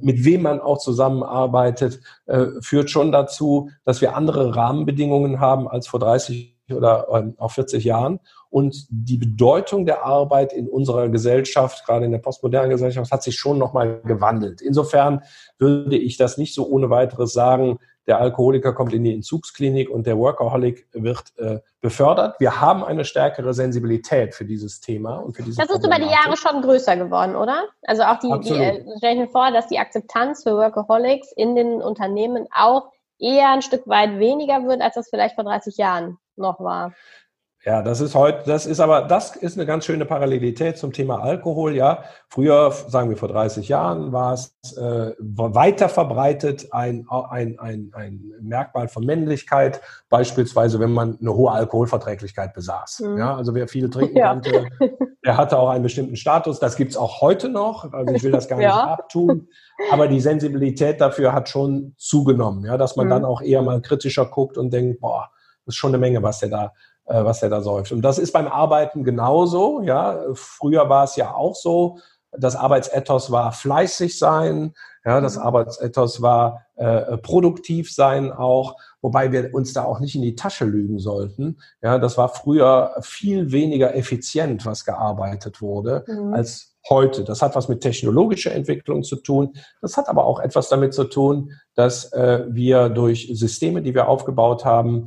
mit 0.00 0.24
wem 0.24 0.42
man 0.42 0.60
auch 0.60 0.78
zusammenarbeitet, 0.78 2.00
äh, 2.26 2.46
führt 2.60 2.90
schon 2.90 3.12
dazu, 3.12 3.70
dass 3.84 4.00
wir 4.00 4.16
andere 4.16 4.54
Rahmenbedingungen 4.54 5.40
haben 5.40 5.68
als 5.68 5.88
vor 5.88 6.00
30 6.00 6.56
oder 6.70 7.06
ähm, 7.12 7.34
auch 7.38 7.52
40 7.52 7.84
Jahren. 7.84 8.20
Und 8.50 8.86
die 8.90 9.18
Bedeutung 9.18 9.86
der 9.86 10.04
Arbeit 10.04 10.52
in 10.52 10.68
unserer 10.68 11.08
Gesellschaft, 11.08 11.84
gerade 11.86 12.06
in 12.06 12.12
der 12.12 12.18
postmodernen 12.18 12.70
Gesellschaft, 12.70 13.10
hat 13.10 13.22
sich 13.22 13.36
schon 13.36 13.58
nochmal 13.58 14.00
gewandelt. 14.04 14.60
Insofern 14.60 15.22
würde 15.58 15.96
ich 15.96 16.16
das 16.16 16.38
nicht 16.38 16.54
so 16.54 16.66
ohne 16.68 16.90
weiteres 16.90 17.32
sagen, 17.32 17.78
der 18.08 18.18
Alkoholiker 18.18 18.72
kommt 18.72 18.94
in 18.94 19.04
die 19.04 19.12
Entzugsklinik 19.12 19.90
und 19.90 20.06
der 20.06 20.16
Workaholic 20.16 20.88
wird 20.92 21.24
äh, 21.36 21.58
befördert. 21.82 22.40
Wir 22.40 22.60
haben 22.60 22.82
eine 22.82 23.04
stärkere 23.04 23.52
Sensibilität 23.52 24.34
für 24.34 24.46
dieses 24.46 24.80
Thema 24.80 25.16
und 25.16 25.36
für 25.36 25.42
diese 25.42 25.58
Das 25.58 25.70
ist 25.70 25.84
über 25.84 25.96
die 25.96 26.10
Jahre 26.10 26.36
schon 26.36 26.62
größer 26.62 26.96
geworden, 26.96 27.36
oder? 27.36 27.66
Also 27.82 28.02
auch 28.04 28.18
die, 28.18 28.32
die 28.48 28.54
äh, 28.54 28.82
stelle 28.96 29.12
ich 29.12 29.20
mir 29.20 29.28
vor, 29.28 29.52
dass 29.52 29.68
die 29.68 29.78
Akzeptanz 29.78 30.42
für 30.42 30.56
Workaholics 30.56 31.32
in 31.32 31.54
den 31.54 31.82
Unternehmen 31.82 32.48
auch 32.50 32.90
eher 33.18 33.50
ein 33.50 33.62
Stück 33.62 33.86
weit 33.86 34.18
weniger 34.18 34.66
wird, 34.66 34.80
als 34.80 34.94
das 34.94 35.10
vielleicht 35.10 35.34
vor 35.34 35.44
30 35.44 35.76
Jahren 35.76 36.18
noch 36.36 36.60
war. 36.60 36.94
Ja, 37.64 37.82
das 37.82 38.00
ist 38.00 38.14
heute, 38.14 38.44
das 38.46 38.66
ist 38.66 38.78
aber, 38.78 39.02
das 39.02 39.34
ist 39.34 39.56
eine 39.56 39.66
ganz 39.66 39.84
schöne 39.84 40.04
Parallelität 40.04 40.78
zum 40.78 40.92
Thema 40.92 41.20
Alkohol. 41.20 41.74
Ja, 41.74 42.04
früher, 42.28 42.70
sagen 42.70 43.10
wir 43.10 43.16
vor 43.16 43.28
30 43.28 43.68
Jahren, 43.68 44.12
war 44.12 44.34
es 44.34 44.54
äh, 44.76 45.12
weiter 45.18 45.88
verbreitet 45.88 46.72
ein, 46.72 47.06
ein, 47.08 47.58
ein, 47.58 47.90
ein 47.94 48.32
Merkmal 48.40 48.86
von 48.86 49.04
Männlichkeit, 49.04 49.80
beispielsweise 50.08 50.78
wenn 50.78 50.92
man 50.92 51.18
eine 51.20 51.34
hohe 51.34 51.50
Alkoholverträglichkeit 51.50 52.54
besaß. 52.54 53.00
Mhm. 53.00 53.18
Ja, 53.18 53.36
also 53.36 53.54
wer 53.54 53.66
viel 53.66 53.90
trinken 53.90 54.16
ja. 54.16 54.34
konnte, 54.34 54.68
der 55.24 55.36
hatte 55.36 55.58
auch 55.58 55.70
einen 55.70 55.82
bestimmten 55.82 56.14
Status. 56.14 56.60
Das 56.60 56.76
gibt's 56.76 56.96
auch 56.96 57.20
heute 57.20 57.48
noch. 57.48 57.92
Also 57.92 58.14
ich 58.14 58.22
will 58.22 58.32
das 58.32 58.46
gar 58.46 58.56
nicht 58.58 58.66
ja. 58.66 58.84
abtun. 58.84 59.48
Aber 59.90 60.06
die 60.06 60.20
Sensibilität 60.20 61.00
dafür 61.00 61.32
hat 61.32 61.48
schon 61.48 61.94
zugenommen, 61.98 62.64
ja, 62.64 62.76
dass 62.76 62.94
man 62.94 63.06
mhm. 63.06 63.10
dann 63.10 63.24
auch 63.24 63.42
eher 63.42 63.62
mal 63.62 63.82
kritischer 63.82 64.26
guckt 64.26 64.56
und 64.56 64.72
denkt, 64.72 65.00
boah, 65.00 65.30
das 65.66 65.74
ist 65.74 65.78
schon 65.78 65.90
eine 65.90 65.98
Menge, 65.98 66.22
was 66.22 66.38
der 66.38 66.48
da 66.48 66.72
was 67.08 67.42
er 67.42 67.48
da 67.48 67.62
säuft. 67.62 67.92
Und 67.92 68.02
das 68.02 68.18
ist 68.18 68.32
beim 68.32 68.48
Arbeiten 68.48 69.04
genauso. 69.04 69.80
Ja, 69.82 70.20
früher 70.34 70.88
war 70.88 71.04
es 71.04 71.16
ja 71.16 71.34
auch 71.34 71.54
so. 71.54 71.98
Das 72.32 72.56
Arbeitsethos 72.56 73.30
war 73.30 73.52
fleißig 73.52 74.18
sein. 74.18 74.74
Ja, 75.04 75.20
das 75.22 75.36
mhm. 75.36 75.42
Arbeitsethos 75.42 76.20
war 76.20 76.66
äh, 76.76 77.16
produktiv 77.16 77.90
sein 77.92 78.30
auch, 78.30 78.76
wobei 79.00 79.32
wir 79.32 79.54
uns 79.54 79.72
da 79.72 79.84
auch 79.84 80.00
nicht 80.00 80.14
in 80.14 80.22
die 80.22 80.34
Tasche 80.34 80.66
lügen 80.66 80.98
sollten. 80.98 81.58
Ja, 81.80 81.98
das 81.98 82.18
war 82.18 82.28
früher 82.28 82.94
viel 83.00 83.50
weniger 83.50 83.94
effizient, 83.94 84.66
was 84.66 84.84
gearbeitet 84.84 85.62
wurde, 85.62 86.04
mhm. 86.06 86.34
als 86.34 86.76
heute. 86.90 87.24
Das 87.24 87.40
hat 87.40 87.56
was 87.56 87.68
mit 87.68 87.80
technologischer 87.80 88.52
Entwicklung 88.52 89.02
zu 89.02 89.16
tun. 89.16 89.54
Das 89.80 89.96
hat 89.96 90.08
aber 90.08 90.24
auch 90.24 90.40
etwas 90.40 90.68
damit 90.68 90.92
zu 90.92 91.04
tun, 91.04 91.52
dass 91.74 92.12
äh, 92.12 92.44
wir 92.48 92.90
durch 92.90 93.30
Systeme, 93.32 93.80
die 93.80 93.94
wir 93.94 94.08
aufgebaut 94.08 94.64
haben, 94.64 95.06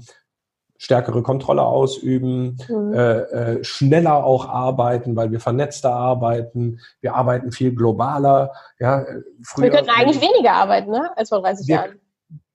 stärkere 0.82 1.22
Kontrolle 1.22 1.62
ausüben, 1.62 2.58
mhm. 2.68 2.94
äh, 2.94 3.20
äh, 3.20 3.64
schneller 3.64 4.24
auch 4.24 4.50
arbeiten, 4.50 5.16
weil 5.16 5.32
wir 5.32 5.40
vernetzter 5.40 5.94
arbeiten. 5.94 6.80
Wir 7.02 7.14
arbeiten 7.14 7.52
viel 7.52 7.76
globaler. 7.76 8.52
Ja, 8.80 9.06
früher, 9.44 9.66
wir 9.66 9.70
könnten 9.70 9.92
eigentlich 9.92 10.22
weniger 10.22 10.54
arbeiten, 10.54 10.90
ne, 10.90 11.12
als 11.16 11.30
vor 11.30 11.42
30 11.42 11.68
wir, 11.68 11.76
Jahren. 11.76 12.00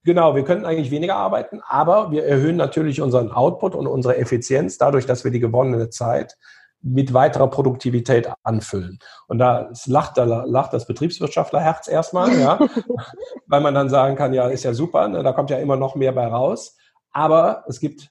Genau, 0.02 0.34
wir 0.34 0.42
könnten 0.42 0.64
eigentlich 0.64 0.90
weniger 0.90 1.14
arbeiten, 1.14 1.60
aber 1.68 2.10
wir 2.10 2.24
erhöhen 2.24 2.56
natürlich 2.56 3.00
unseren 3.00 3.30
Output 3.30 3.76
und 3.76 3.86
unsere 3.86 4.16
Effizienz 4.16 4.76
dadurch, 4.76 5.06
dass 5.06 5.22
wir 5.22 5.30
die 5.30 5.40
gewonnene 5.40 5.90
Zeit 5.90 6.36
mit 6.82 7.14
weiterer 7.14 7.48
Produktivität 7.48 8.28
anfüllen. 8.42 8.98
Und 9.28 9.38
da 9.38 9.70
lacht, 9.86 10.18
da 10.18 10.24
lacht 10.24 10.72
das 10.72 10.88
Betriebswirtschaftlerherz 10.88 11.86
erstmal, 11.86 12.36
ja, 12.36 12.58
weil 13.46 13.60
man 13.60 13.74
dann 13.74 13.88
sagen 13.88 14.16
kann, 14.16 14.34
ja, 14.34 14.48
ist 14.48 14.64
ja 14.64 14.74
super, 14.74 15.06
ne, 15.06 15.22
da 15.22 15.32
kommt 15.32 15.50
ja 15.50 15.58
immer 15.58 15.76
noch 15.76 15.94
mehr 15.94 16.12
bei 16.12 16.26
raus. 16.26 16.76
Aber 17.12 17.64
es 17.68 17.78
gibt 17.80 18.10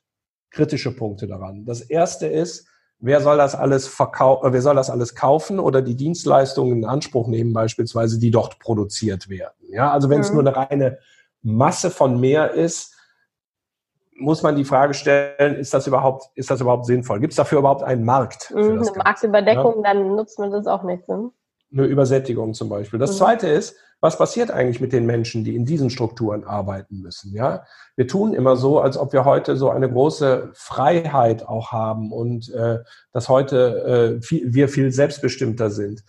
kritische 0.51 0.95
Punkte 0.95 1.27
daran. 1.27 1.65
Das 1.65 1.81
erste 1.81 2.27
ist, 2.27 2.67
wer 2.99 3.21
soll 3.21 3.37
das 3.37 3.55
alles 3.55 3.87
verkaufen, 3.87 4.47
äh, 4.47 4.53
wer 4.53 4.61
soll 4.61 4.75
das 4.75 4.89
alles 4.89 5.15
kaufen 5.15 5.59
oder 5.59 5.81
die 5.81 5.95
Dienstleistungen 5.95 6.77
in 6.77 6.85
Anspruch 6.85 7.27
nehmen, 7.27 7.53
beispielsweise, 7.53 8.19
die 8.19 8.31
dort 8.31 8.59
produziert 8.59 9.29
werden. 9.29 9.55
Ja, 9.69 9.91
also 9.91 10.09
wenn 10.09 10.17
mhm. 10.17 10.23
es 10.23 10.31
nur 10.31 10.41
eine 10.41 10.55
reine 10.55 10.97
Masse 11.41 11.91
von 11.91 12.19
mehr 12.19 12.51
ist, 12.51 12.93
muss 14.17 14.41
man 14.43 14.55
die 14.55 14.63
Frage 14.63 14.93
stellen, 14.93 15.55
ist 15.55 15.73
das 15.73 15.87
überhaupt, 15.87 16.29
ist 16.35 16.49
das 16.49 16.61
überhaupt 16.61 16.85
sinnvoll? 16.85 17.19
Gibt 17.19 17.33
es 17.33 17.37
dafür 17.37 17.59
überhaupt 17.59 17.83
einen 17.83 18.05
Markt? 18.05 18.51
Mhm, 18.55 18.81
eine 18.81 18.91
Marktüberdeckung, 18.95 19.83
ja? 19.83 19.93
dann 19.93 20.15
nutzt 20.15 20.39
man 20.39 20.51
das 20.51 20.67
auch 20.67 20.83
nicht. 20.83 21.07
Ne? 21.09 21.31
Eine 21.75 21.87
Übersättigung 21.87 22.53
zum 22.53 22.69
Beispiel. 22.69 22.99
Das 22.99 23.13
mhm. 23.13 23.17
zweite 23.17 23.47
ist, 23.47 23.75
was 24.01 24.17
passiert 24.17 24.51
eigentlich 24.51 24.81
mit 24.81 24.93
den 24.93 25.05
Menschen, 25.05 25.43
die 25.43 25.55
in 25.55 25.65
diesen 25.65 25.89
Strukturen 25.89 26.43
arbeiten 26.43 27.01
müssen? 27.01 27.33
Ja, 27.33 27.65
wir 27.95 28.07
tun 28.07 28.33
immer 28.33 28.55
so, 28.55 28.79
als 28.79 28.97
ob 28.97 29.13
wir 29.13 29.25
heute 29.25 29.55
so 29.55 29.69
eine 29.69 29.89
große 29.89 30.51
Freiheit 30.53 31.47
auch 31.47 31.71
haben 31.71 32.11
und 32.11 32.53
äh, 32.53 32.79
dass 33.13 33.29
heute 33.29 34.17
äh, 34.19 34.21
viel, 34.21 34.53
wir 34.53 34.69
viel 34.69 34.91
selbstbestimmter 34.91 35.69
sind. 35.69 36.03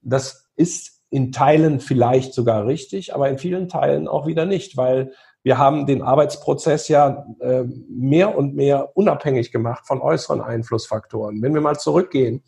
Das 0.00 0.48
ist 0.56 1.02
in 1.10 1.32
Teilen 1.32 1.80
vielleicht 1.80 2.34
sogar 2.34 2.66
richtig, 2.66 3.14
aber 3.14 3.28
in 3.28 3.38
vielen 3.38 3.68
Teilen 3.68 4.08
auch 4.08 4.26
wieder 4.26 4.46
nicht, 4.46 4.76
weil 4.76 5.12
wir 5.44 5.58
haben 5.58 5.86
den 5.86 6.02
Arbeitsprozess 6.02 6.88
ja 6.88 7.26
äh, 7.40 7.64
mehr 7.88 8.36
und 8.36 8.54
mehr 8.54 8.96
unabhängig 8.96 9.52
gemacht 9.52 9.86
von 9.86 10.00
äußeren 10.00 10.40
Einflussfaktoren. 10.40 11.42
Wenn 11.42 11.54
wir 11.54 11.60
mal 11.60 11.78
zurückgehen, 11.78 12.42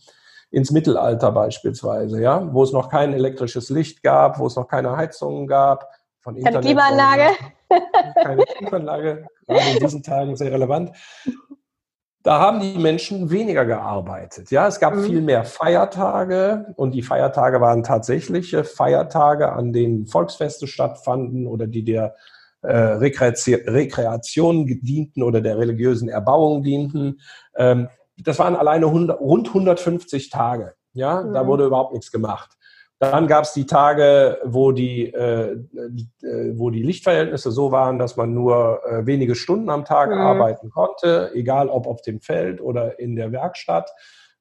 ins 0.50 0.70
Mittelalter 0.70 1.32
beispielsweise, 1.32 2.20
ja, 2.20 2.52
wo 2.52 2.62
es 2.62 2.72
noch 2.72 2.88
kein 2.88 3.12
elektrisches 3.12 3.68
Licht 3.70 4.02
gab, 4.02 4.38
wo 4.38 4.46
es 4.46 4.56
noch 4.56 4.68
keine 4.68 4.96
Heizungen 4.96 5.46
gab, 5.46 5.90
von 6.20 6.34
keine 6.34 6.48
Internet. 6.48 6.66
Klimaanlage. 6.66 7.30
Keine 8.22 8.44
Klimaanlage, 8.44 9.26
gerade 9.48 9.70
in 9.72 9.78
diesen 9.80 10.02
Tagen 10.04 10.36
sehr 10.36 10.52
relevant. 10.52 10.92
Da 12.22 12.38
haben 12.38 12.60
die 12.60 12.78
Menschen 12.78 13.30
weniger 13.30 13.64
gearbeitet. 13.64 14.50
Ja, 14.52 14.68
es 14.68 14.78
gab 14.78 14.94
mhm. 14.94 15.04
viel 15.04 15.20
mehr 15.20 15.44
Feiertage 15.44 16.74
und 16.76 16.92
die 16.92 17.02
Feiertage 17.02 17.60
waren 17.60 17.82
tatsächliche 17.82 18.62
Feiertage, 18.62 19.52
an 19.52 19.72
denen 19.72 20.06
Volksfeste 20.06 20.68
stattfanden 20.68 21.46
oder 21.46 21.66
die 21.66 21.84
der 21.84 22.14
äh, 22.62 22.76
Rekreation 22.76 24.66
dienten 24.66 25.22
oder 25.22 25.40
der 25.40 25.58
religiösen 25.58 26.08
Erbauung 26.08 26.62
dienten. 26.62 27.20
Ähm, 27.56 27.88
das 28.18 28.38
waren 28.38 28.56
alleine 28.56 28.86
100, 28.86 29.20
rund 29.20 29.48
150 29.48 30.30
Tage. 30.30 30.74
Ja, 30.92 31.22
mhm. 31.22 31.34
da 31.34 31.46
wurde 31.46 31.66
überhaupt 31.66 31.92
nichts 31.92 32.10
gemacht. 32.10 32.56
Dann 32.98 33.26
gab 33.26 33.44
es 33.44 33.52
die 33.52 33.66
Tage, 33.66 34.38
wo 34.42 34.72
die, 34.72 35.12
äh, 35.12 35.52
äh, 35.52 36.52
wo 36.54 36.70
die 36.70 36.82
Lichtverhältnisse 36.82 37.50
so 37.50 37.70
waren, 37.70 37.98
dass 37.98 38.16
man 38.16 38.32
nur 38.32 38.80
äh, 38.86 39.04
wenige 39.04 39.34
Stunden 39.34 39.68
am 39.68 39.84
Tag 39.84 40.10
mhm. 40.10 40.18
arbeiten 40.18 40.70
konnte, 40.70 41.30
egal 41.34 41.68
ob 41.68 41.86
auf 41.86 42.00
dem 42.00 42.20
Feld 42.22 42.60
oder 42.62 42.98
in 42.98 43.14
der 43.14 43.32
Werkstatt. 43.32 43.90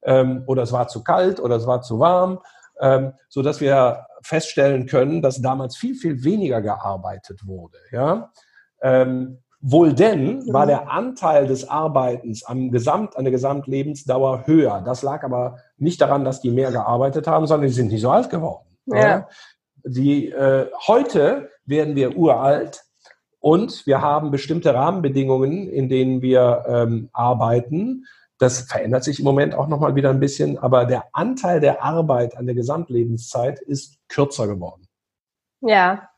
Ähm, 0.02 0.44
oder 0.46 0.62
es 0.62 0.72
war 0.72 0.88
zu 0.88 1.04
kalt 1.04 1.38
oder 1.38 1.56
es 1.56 1.66
war 1.66 1.82
zu 1.82 1.98
warm, 1.98 2.40
ähm, 2.80 3.12
so 3.28 3.42
dass 3.42 3.60
wir 3.60 4.06
feststellen 4.22 4.86
können, 4.86 5.20
dass 5.20 5.42
damals 5.42 5.76
viel 5.76 5.94
viel 5.94 6.24
weniger 6.24 6.62
gearbeitet 6.62 7.46
wurde. 7.46 7.78
Ja. 7.92 8.32
Ähm, 8.80 9.42
Wohl 9.60 9.94
denn 9.94 10.52
war 10.52 10.64
mhm. 10.64 10.68
der 10.68 10.90
Anteil 10.90 11.46
des 11.46 11.68
Arbeitens 11.68 12.44
am 12.44 12.70
Gesamt, 12.70 13.16
an 13.16 13.24
der 13.24 13.32
Gesamtlebensdauer 13.32 14.46
höher. 14.46 14.82
Das 14.84 15.02
lag 15.02 15.24
aber 15.24 15.58
nicht 15.78 16.00
daran, 16.00 16.24
dass 16.24 16.40
die 16.40 16.50
mehr 16.50 16.70
gearbeitet 16.70 17.26
haben, 17.26 17.46
sondern 17.46 17.68
die 17.68 17.74
sind 17.74 17.88
nicht 17.88 18.02
so 18.02 18.10
alt 18.10 18.30
geworden. 18.30 18.66
Ja. 18.86 19.28
Die, 19.84 20.30
äh, 20.30 20.70
heute 20.86 21.50
werden 21.64 21.96
wir 21.96 22.16
uralt 22.16 22.82
und 23.40 23.86
wir 23.86 24.00
haben 24.00 24.30
bestimmte 24.30 24.74
Rahmenbedingungen, 24.74 25.68
in 25.68 25.88
denen 25.88 26.22
wir 26.22 26.64
ähm, 26.68 27.08
arbeiten. 27.12 28.04
Das 28.38 28.60
verändert 28.60 29.04
sich 29.04 29.18
im 29.20 29.24
Moment 29.24 29.54
auch 29.54 29.68
nochmal 29.68 29.94
wieder 29.94 30.10
ein 30.10 30.20
bisschen, 30.20 30.58
aber 30.58 30.84
der 30.84 31.04
Anteil 31.12 31.60
der 31.60 31.82
Arbeit 31.82 32.36
an 32.36 32.46
der 32.46 32.54
Gesamtlebenszeit 32.54 33.60
ist 33.60 33.96
kürzer 34.08 34.46
geworden. 34.46 34.86
Ja, 35.60 36.08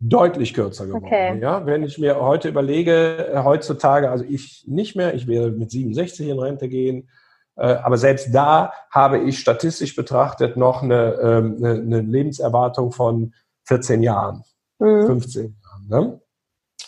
deutlich 0.00 0.54
kürzer 0.54 0.86
geworden. 0.86 1.04
Okay. 1.04 1.38
Ja, 1.40 1.66
wenn 1.66 1.82
ich 1.82 1.98
mir 1.98 2.20
heute 2.20 2.48
überlege, 2.48 3.32
äh, 3.32 3.42
heutzutage, 3.42 4.10
also 4.10 4.24
ich 4.24 4.64
nicht 4.66 4.96
mehr, 4.96 5.14
ich 5.14 5.26
werde 5.26 5.50
mit 5.50 5.70
67 5.70 6.28
in 6.28 6.38
Rente 6.38 6.68
gehen, 6.68 7.08
äh, 7.56 7.74
aber 7.74 7.96
selbst 7.98 8.32
da 8.32 8.72
habe 8.90 9.18
ich 9.18 9.38
statistisch 9.38 9.96
betrachtet 9.96 10.56
noch 10.56 10.82
eine, 10.82 11.14
ähm, 11.14 11.56
eine, 11.58 11.70
eine 11.80 12.00
Lebenserwartung 12.00 12.92
von 12.92 13.34
14 13.64 14.02
Jahren, 14.02 14.44
mhm. 14.78 15.06
15 15.06 15.56
Jahren, 15.62 15.88
ne? 15.88 16.20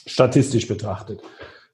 statistisch 0.06 0.68
betrachtet. 0.68 1.20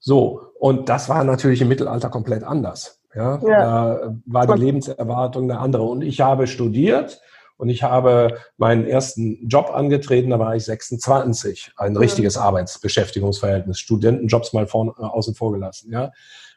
So, 0.00 0.52
und 0.58 0.88
das 0.88 1.08
war 1.08 1.24
natürlich 1.24 1.60
im 1.60 1.68
Mittelalter 1.68 2.08
komplett 2.08 2.44
anders. 2.44 3.02
Ja, 3.14 3.40
ja. 3.42 3.60
da 3.60 4.14
war 4.26 4.46
die 4.46 4.62
Lebenserwartung 4.62 5.50
eine 5.50 5.58
andere. 5.58 5.84
Und 5.84 6.02
ich 6.02 6.20
habe 6.20 6.46
studiert, 6.46 7.20
und 7.56 7.68
ich 7.68 7.82
habe 7.82 8.38
meinen 8.56 8.86
ersten 8.86 9.48
Job 9.48 9.70
angetreten, 9.72 10.30
da 10.30 10.38
war 10.38 10.54
ich 10.56 10.64
26. 10.64 11.72
Ein 11.76 11.96
richtiges 11.96 12.36
Arbeitsbeschäftigungsverhältnis. 12.36 13.78
Studentenjobs 13.78 14.52
mal 14.52 14.66
vorn, 14.66 14.88
äh, 14.88 15.02
außen 15.02 15.34
vor 15.34 15.52
gelassen. 15.52 15.90
Ja? 15.92 16.12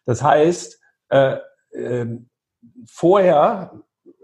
Das 0.06 0.22
heißt, 0.22 0.80
äh, 1.10 1.38
äh, 1.72 2.06
vorher, 2.86 3.72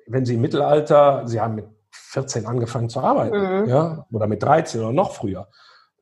wenn 0.08 0.26
Sie 0.26 0.36
im 0.36 0.42
Mittelalter, 0.42 1.28
Sie 1.28 1.40
haben 1.40 1.56
mit 1.56 1.66
14 1.92 2.46
angefangen 2.46 2.90
zu 2.90 3.00
arbeiten, 3.00 3.64
mhm. 3.64 3.70
ja, 3.70 4.06
oder 4.12 4.28
mit 4.28 4.44
13 4.44 4.82
oder 4.82 4.92
noch 4.92 5.14
früher. 5.14 5.48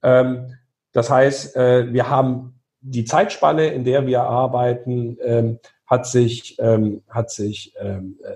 Ähm, 0.02 0.56
das 0.92 1.10
heißt, 1.10 1.56
äh, 1.56 1.94
wir 1.94 2.10
haben 2.10 2.60
die 2.82 3.06
Zeitspanne, 3.06 3.68
in 3.68 3.84
der 3.84 4.06
wir 4.06 4.24
arbeiten, 4.24 5.18
ähm, 5.22 5.60
hat 5.86 6.06
sich, 6.06 6.58
ähm, 6.60 7.04
hat 7.10 7.32
sich 7.32 7.74
ähm, 7.80 8.20
äh, 8.24 8.36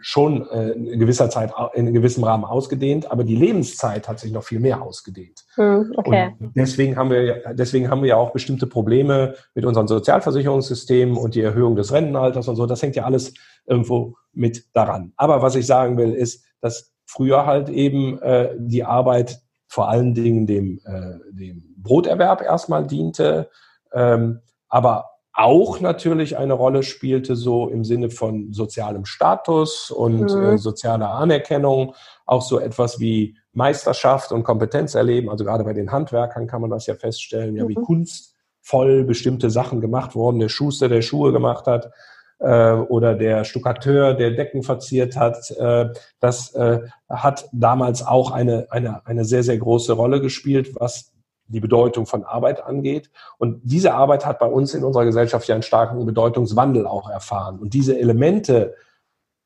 schon 0.00 0.48
äh, 0.50 0.70
in 0.70 0.98
gewisser 0.98 1.30
Zeit, 1.30 1.52
in 1.74 1.92
gewissem 1.92 2.24
Rahmen 2.24 2.44
ausgedehnt, 2.44 3.10
aber 3.10 3.24
die 3.24 3.36
Lebenszeit 3.36 4.08
hat 4.08 4.20
sich 4.20 4.32
noch 4.32 4.44
viel 4.44 4.60
mehr 4.60 4.82
ausgedehnt. 4.82 5.44
Hm, 5.54 5.92
okay. 5.96 6.34
Und 6.38 6.56
deswegen 6.56 6.96
haben 6.96 7.10
wir, 7.10 7.54
deswegen 7.54 7.90
haben 7.90 8.02
wir 8.02 8.10
ja 8.10 8.16
auch 8.16 8.32
bestimmte 8.32 8.66
Probleme 8.66 9.34
mit 9.54 9.64
unseren 9.64 9.88
Sozialversicherungssystemen 9.88 11.16
und 11.16 11.34
die 11.34 11.40
Erhöhung 11.40 11.76
des 11.76 11.92
Rentenalters 11.92 12.48
und 12.48 12.56
so. 12.56 12.66
Das 12.66 12.82
hängt 12.82 12.96
ja 12.96 13.04
alles 13.04 13.34
irgendwo 13.66 14.16
mit 14.32 14.64
daran. 14.74 15.12
Aber 15.16 15.42
was 15.42 15.54
ich 15.54 15.66
sagen 15.66 15.96
will, 15.96 16.12
ist, 16.12 16.44
dass 16.60 16.92
früher 17.06 17.46
halt 17.46 17.68
eben 17.68 18.20
äh, 18.20 18.54
die 18.58 18.84
Arbeit 18.84 19.40
vor 19.66 19.88
allen 19.88 20.14
Dingen 20.14 20.46
dem, 20.46 20.80
äh, 20.84 21.18
dem 21.30 21.74
Broterwerb 21.76 22.42
erstmal 22.42 22.86
diente, 22.86 23.50
ähm, 23.92 24.40
aber 24.68 25.10
auch 25.38 25.78
natürlich 25.78 26.36
eine 26.36 26.52
Rolle 26.52 26.82
spielte, 26.82 27.36
so 27.36 27.68
im 27.68 27.84
Sinne 27.84 28.10
von 28.10 28.52
sozialem 28.52 29.04
Status 29.04 29.92
und 29.92 30.34
mhm. 30.34 30.42
äh, 30.42 30.58
sozialer 30.58 31.12
Anerkennung, 31.12 31.94
auch 32.26 32.42
so 32.42 32.58
etwas 32.58 32.98
wie 32.98 33.38
Meisterschaft 33.52 34.32
und 34.32 34.42
Kompetenz 34.42 34.96
erleben. 34.96 35.30
Also 35.30 35.44
gerade 35.44 35.62
bei 35.62 35.74
den 35.74 35.92
Handwerkern 35.92 36.48
kann 36.48 36.60
man 36.60 36.70
das 36.70 36.86
ja 36.86 36.96
feststellen, 36.96 37.54
ja, 37.54 37.68
wie 37.68 37.78
mhm. 37.78 37.84
kunstvoll 37.84 39.04
bestimmte 39.04 39.48
Sachen 39.48 39.80
gemacht 39.80 40.16
wurden. 40.16 40.40
Der 40.40 40.48
Schuster, 40.48 40.88
der 40.88 41.02
Schuhe 41.02 41.30
gemacht 41.30 41.68
hat, 41.68 41.92
äh, 42.40 42.72
oder 42.72 43.14
der 43.14 43.44
Stuckateur, 43.44 44.14
der 44.14 44.32
Decken 44.32 44.64
verziert 44.64 45.16
hat. 45.16 45.50
Äh, 45.52 45.90
das 46.18 46.52
äh, 46.54 46.80
hat 47.08 47.48
damals 47.52 48.04
auch 48.04 48.32
eine, 48.32 48.66
eine, 48.70 49.06
eine 49.06 49.24
sehr, 49.24 49.44
sehr 49.44 49.58
große 49.58 49.92
Rolle 49.92 50.20
gespielt, 50.20 50.74
was 50.74 51.07
die 51.48 51.60
Bedeutung 51.60 52.06
von 52.06 52.24
Arbeit 52.24 52.64
angeht. 52.64 53.10
Und 53.38 53.60
diese 53.64 53.94
Arbeit 53.94 54.26
hat 54.26 54.38
bei 54.38 54.46
uns 54.46 54.74
in 54.74 54.84
unserer 54.84 55.04
Gesellschaft 55.04 55.48
ja 55.48 55.54
einen 55.54 55.62
starken 55.62 56.04
Bedeutungswandel 56.04 56.86
auch 56.86 57.08
erfahren. 57.08 57.58
Und 57.58 57.74
diese 57.74 57.98
Elemente 57.98 58.74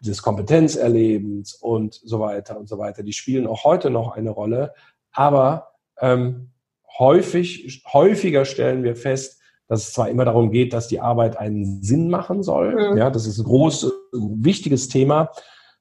des 0.00 0.22
Kompetenzerlebens 0.22 1.54
und 1.54 1.94
so 1.94 2.20
weiter 2.20 2.58
und 2.58 2.68
so 2.68 2.78
weiter, 2.78 3.02
die 3.02 3.12
spielen 3.12 3.46
auch 3.46 3.64
heute 3.64 3.88
noch 3.90 4.16
eine 4.16 4.30
Rolle. 4.30 4.74
Aber 5.12 5.74
ähm, 6.00 6.50
häufig, 6.98 7.84
häufiger 7.92 8.44
stellen 8.44 8.82
wir 8.82 8.96
fest, 8.96 9.40
dass 9.68 9.88
es 9.88 9.92
zwar 9.94 10.10
immer 10.10 10.24
darum 10.24 10.50
geht, 10.50 10.72
dass 10.72 10.88
die 10.88 11.00
Arbeit 11.00 11.38
einen 11.38 11.82
Sinn 11.82 12.10
machen 12.10 12.42
soll. 12.42 12.92
Mhm. 12.92 12.98
Ja, 12.98 13.10
das 13.10 13.26
ist 13.26 13.38
ein 13.38 13.44
großes, 13.44 13.92
wichtiges 14.12 14.88
Thema. 14.88 15.30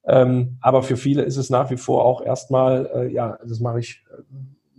Ähm, 0.06 0.58
aber 0.62 0.84
für 0.84 0.98
viele 0.98 1.24
ist 1.24 1.38
es 1.38 1.50
nach 1.50 1.70
wie 1.72 1.78
vor 1.78 2.06
auch 2.06 2.22
erstmal, 2.22 2.90
äh, 2.94 3.12
ja, 3.12 3.38
das 3.46 3.60
mache 3.60 3.80
ich, 3.80 4.04
äh, 4.12 4.22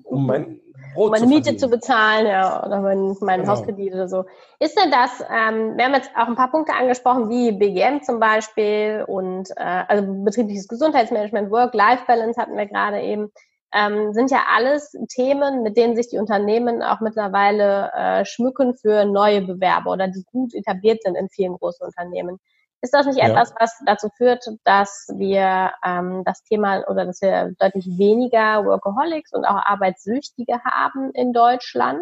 um 0.03 0.27
mein 0.27 0.61
Brot 0.95 1.11
meine 1.11 1.27
Miete 1.27 1.45
verdienen. 1.45 1.59
zu 1.59 1.69
bezahlen, 1.69 2.27
ja, 2.27 2.65
oder 2.65 2.81
mein, 2.81 3.17
mein 3.21 3.41
genau. 3.41 3.53
Hauskredit 3.53 3.95
oder 3.95 4.09
so. 4.09 4.25
Ist 4.59 4.79
denn 4.79 4.91
das, 4.91 5.21
ähm, 5.21 5.77
wir 5.77 5.85
haben 5.85 5.95
jetzt 5.95 6.11
auch 6.17 6.29
ein 6.29 6.37
paar 6.37 6.51
Punkte 6.51 6.75
angesprochen, 6.75 7.29
wie 7.29 7.53
BGM 7.53 8.03
zum 8.03 8.21
Beispiel 8.21 9.05
und 9.07 9.51
äh, 9.57 9.85
also 9.89 10.25
betriebliches 10.25 10.69
Gesundheitsmanagement, 10.69 11.51
Work-Life-Balance 11.51 12.41
hatten 12.41 12.57
wir 12.57 12.67
gerade 12.67 13.01
eben, 13.01 13.31
ähm, 13.75 14.13
sind 14.13 14.31
ja 14.31 14.45
alles 14.55 14.97
Themen, 15.09 15.63
mit 15.63 15.77
denen 15.77 15.97
sich 15.97 16.09
die 16.09 16.19
Unternehmen 16.19 16.83
auch 16.83 17.01
mittlerweile 17.01 17.91
äh, 17.95 18.25
schmücken 18.25 18.75
für 18.77 19.05
neue 19.05 19.43
Bewerber 19.43 19.93
oder 19.93 20.09
die 20.09 20.25
gut 20.31 20.55
etabliert 20.55 21.03
sind 21.03 21.17
in 21.17 21.29
vielen 21.31 21.57
großen 21.57 21.87
Unternehmen. 21.87 22.39
Ist 22.83 22.93
das 22.93 23.07
nicht 23.07 23.19
ja. 23.19 23.29
etwas, 23.29 23.55
was 23.61 23.79
dazu 23.87 24.09
führt, 24.17 24.45
dass 24.65 25.07
wir 25.15 25.71
ähm, 25.87 26.25
das 26.25 26.43
Thema 26.43 26.83
oder 26.89 27.07
dass 27.07 27.23
wir 27.23 27.55
deutlich 27.61 27.87
weniger 27.97 28.65
Workaholics 28.65 29.33
und 29.33 29.45
auch 29.45 29.55
Arbeitssüchtige 29.65 30.63
haben 30.65 31.13
in 31.13 31.33
Deutschland? 31.33 32.01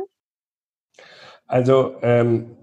Also 1.46 1.96
ähm, 2.00 2.56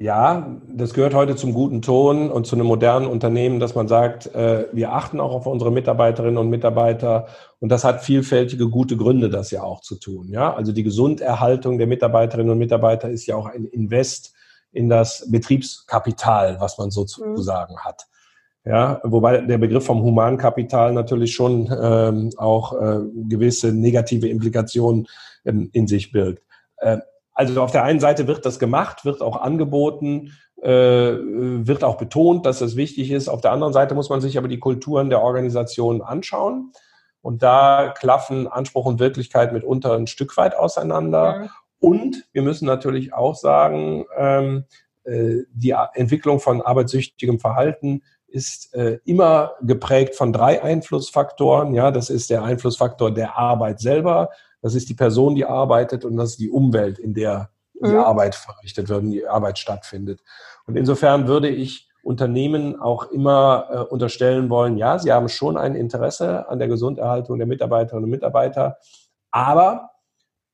ja, 0.00 0.56
das 0.66 0.94
gehört 0.94 1.14
heute 1.14 1.36
zum 1.36 1.52
guten 1.52 1.80
Ton 1.80 2.30
und 2.30 2.44
zu 2.46 2.56
einem 2.56 2.66
modernen 2.66 3.06
Unternehmen, 3.06 3.60
dass 3.60 3.76
man 3.76 3.86
sagt, 3.86 4.34
äh, 4.34 4.66
wir 4.72 4.92
achten 4.92 5.20
auch 5.20 5.32
auf 5.32 5.46
unsere 5.46 5.70
Mitarbeiterinnen 5.70 6.38
und 6.38 6.50
Mitarbeiter 6.50 7.28
und 7.60 7.68
das 7.68 7.84
hat 7.84 8.02
vielfältige 8.02 8.68
gute 8.68 8.96
Gründe, 8.96 9.30
das 9.30 9.52
ja 9.52 9.62
auch 9.62 9.80
zu 9.80 9.96
tun. 9.96 10.28
Ja, 10.30 10.54
also 10.54 10.72
die 10.72 10.82
Gesunderhaltung 10.82 11.78
der 11.78 11.86
Mitarbeiterinnen 11.86 12.50
und 12.50 12.58
Mitarbeiter 12.58 13.10
ist 13.10 13.26
ja 13.26 13.36
auch 13.36 13.46
ein 13.46 13.64
Invest 13.66 14.34
in 14.72 14.88
das 14.88 15.30
Betriebskapital, 15.30 16.60
was 16.60 16.78
man 16.78 16.90
sozusagen 16.90 17.74
mhm. 17.74 17.84
hat. 17.84 18.06
Ja, 18.64 19.00
wobei 19.04 19.38
der 19.38 19.56
Begriff 19.56 19.86
vom 19.86 20.02
Humankapital 20.02 20.92
natürlich 20.92 21.34
schon 21.34 21.74
ähm, 21.82 22.30
auch 22.36 22.74
äh, 22.74 23.00
gewisse 23.28 23.72
negative 23.72 24.28
Implikationen 24.28 25.08
ähm, 25.46 25.70
in 25.72 25.86
sich 25.86 26.12
birgt. 26.12 26.42
Äh, 26.76 26.98
also 27.32 27.62
auf 27.62 27.70
der 27.70 27.84
einen 27.84 28.00
Seite 28.00 28.26
wird 28.26 28.44
das 28.44 28.58
gemacht, 28.58 29.06
wird 29.06 29.22
auch 29.22 29.40
angeboten, 29.40 30.32
äh, 30.60 30.68
wird 30.70 31.84
auch 31.84 31.96
betont, 31.96 32.44
dass 32.44 32.58
das 32.58 32.76
wichtig 32.76 33.10
ist. 33.10 33.28
Auf 33.28 33.40
der 33.40 33.52
anderen 33.52 33.72
Seite 33.72 33.94
muss 33.94 34.10
man 34.10 34.20
sich 34.20 34.36
aber 34.36 34.48
die 34.48 34.58
Kulturen 34.58 35.08
der 35.08 35.22
Organisation 35.22 36.02
anschauen. 36.02 36.72
Und 37.22 37.42
da 37.42 37.94
klaffen 37.96 38.46
Anspruch 38.46 38.84
und 38.84 38.98
Wirklichkeit 38.98 39.52
mitunter 39.54 39.94
ein 39.94 40.06
Stück 40.06 40.36
weit 40.36 40.54
auseinander. 40.54 41.42
Ja. 41.44 41.50
Und 41.80 42.28
wir 42.32 42.42
müssen 42.42 42.66
natürlich 42.66 43.12
auch 43.14 43.34
sagen, 43.34 44.04
ähm, 44.16 44.64
äh, 45.04 45.38
die 45.52 45.74
Entwicklung 45.94 46.40
von 46.40 46.62
arbeitssüchtigem 46.62 47.40
Verhalten 47.40 48.02
ist 48.28 48.72
äh, 48.74 48.98
immer 49.04 49.54
geprägt 49.62 50.14
von 50.14 50.32
drei 50.32 50.62
Einflussfaktoren. 50.62 51.74
Ja, 51.74 51.90
das 51.90 52.10
ist 52.10 52.30
der 52.30 52.44
Einflussfaktor 52.44 53.12
der 53.12 53.36
Arbeit 53.36 53.80
selber, 53.80 54.30
das 54.62 54.74
ist 54.74 54.88
die 54.88 54.94
Person, 54.94 55.34
die 55.34 55.46
arbeitet 55.46 56.04
und 56.04 56.16
das 56.16 56.30
ist 56.30 56.40
die 56.40 56.50
Umwelt, 56.50 56.98
in 56.98 57.14
der 57.14 57.50
die 57.82 57.88
mhm. 57.88 57.98
Arbeit 57.98 58.34
verrichtet 58.34 58.88
wird, 58.88 59.04
die 59.04 59.26
Arbeit 59.26 59.58
stattfindet. 59.58 60.20
Und 60.66 60.76
insofern 60.76 61.26
würde 61.28 61.48
ich 61.48 61.88
Unternehmen 62.02 62.80
auch 62.80 63.10
immer 63.10 63.68
äh, 63.70 63.76
unterstellen 63.78 64.50
wollen, 64.50 64.76
ja, 64.76 64.98
sie 64.98 65.12
haben 65.12 65.28
schon 65.28 65.56
ein 65.56 65.74
Interesse 65.74 66.48
an 66.48 66.58
der 66.58 66.68
Gesunderhaltung 66.68 67.38
der 67.38 67.46
Mitarbeiterinnen 67.46 68.04
und 68.04 68.10
Mitarbeiter, 68.10 68.78
aber 69.30 69.89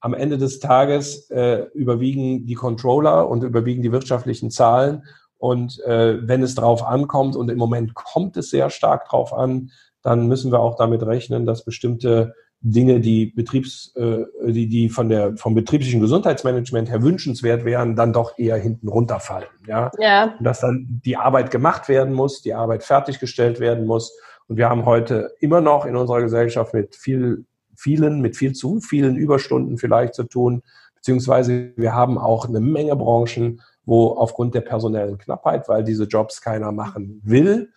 am 0.01 0.15
Ende 0.15 0.39
des 0.39 0.61
Tages 0.61 1.31
äh, 1.31 1.67
überwiegen 1.75 2.47
die 2.47 2.55
Controller 2.55 3.29
und 3.29 3.43
überwiegen 3.43 3.83
die 3.83 3.93
wirtschaftlichen 3.93 4.51
Zahlen. 4.51 5.05
Und 5.39 5.81
äh, 5.85 6.27
wenn 6.27 6.43
es 6.43 6.55
drauf 6.55 6.83
ankommt, 6.85 7.37
und 7.37 7.51
im 7.51 7.59
Moment 7.59 7.95
kommt 7.95 8.37
es 8.37 8.51
sehr 8.51 8.71
stark 8.71 9.09
drauf 9.09 9.33
an, 9.33 9.71
dann 10.03 10.29
müssen 10.29 10.53
wir 10.53 10.61
auch 10.61 10.77
damit 10.77 11.03
rechnen, 11.03 11.47
dass 11.47 11.65
bestimmte 11.65 12.35
Dinge, 12.61 13.01
die 13.01 13.27
Betriebs, 13.27 13.95
äh, 13.97 14.25
die, 14.47 14.69
die 14.69 14.89
von 14.89 15.09
der 15.09 15.37
vom 15.37 15.55
betrieblichen 15.55 16.01
Gesundheitsmanagement 16.01 16.91
her 16.91 17.03
wünschenswert 17.03 17.65
wären, 17.65 17.97
dann 17.97 18.13
doch 18.13 18.39
eher 18.39 18.57
hinten 18.57 18.89
runterfallen. 18.89 19.49
Ja? 19.67 19.91
ja. 19.99 20.35
Und 20.39 20.45
dass 20.45 20.61
dann 20.61 21.01
die 21.05 21.17
Arbeit 21.17 21.51
gemacht 21.51 21.89
werden 21.89 22.15
muss, 22.15 22.43
die 22.43 22.55
Arbeit 22.55 22.83
fertiggestellt 22.83 23.61
werden 23.61 23.87
muss. 23.87 24.17
Und 24.49 24.57
wir 24.57 24.69
haben 24.69 24.87
heute 24.87 25.33
immer 25.41 25.61
noch 25.61 25.85
in 25.87 25.97
unserer 25.97 26.23
Gesellschaft 26.23 26.73
mit 26.73 26.97
viel 26.97 27.45
vielen, 27.77 28.21
mit 28.21 28.37
viel 28.37 28.53
zu 28.53 28.81
vielen 28.81 29.17
Überstunden 29.17 29.79
vielleicht 29.79 30.15
zu 30.15 30.25
tun, 30.25 30.62
beziehungsweise 30.95 31.73
wir 31.77 31.95
haben 31.95 32.19
auch 32.19 32.49
eine 32.49 32.61
Menge 32.61 32.97
Branchen, 32.97 33.62
wo 33.85 34.09
aufgrund 34.09 34.55
der 34.55 34.62
personellen 34.62 35.19
Knappheit, 35.19 35.69
weil 35.69 35.85
diese 35.85 36.05
Jobs 36.05 36.41
keiner 36.41 36.73
machen 36.73 37.21
will, 37.25 37.71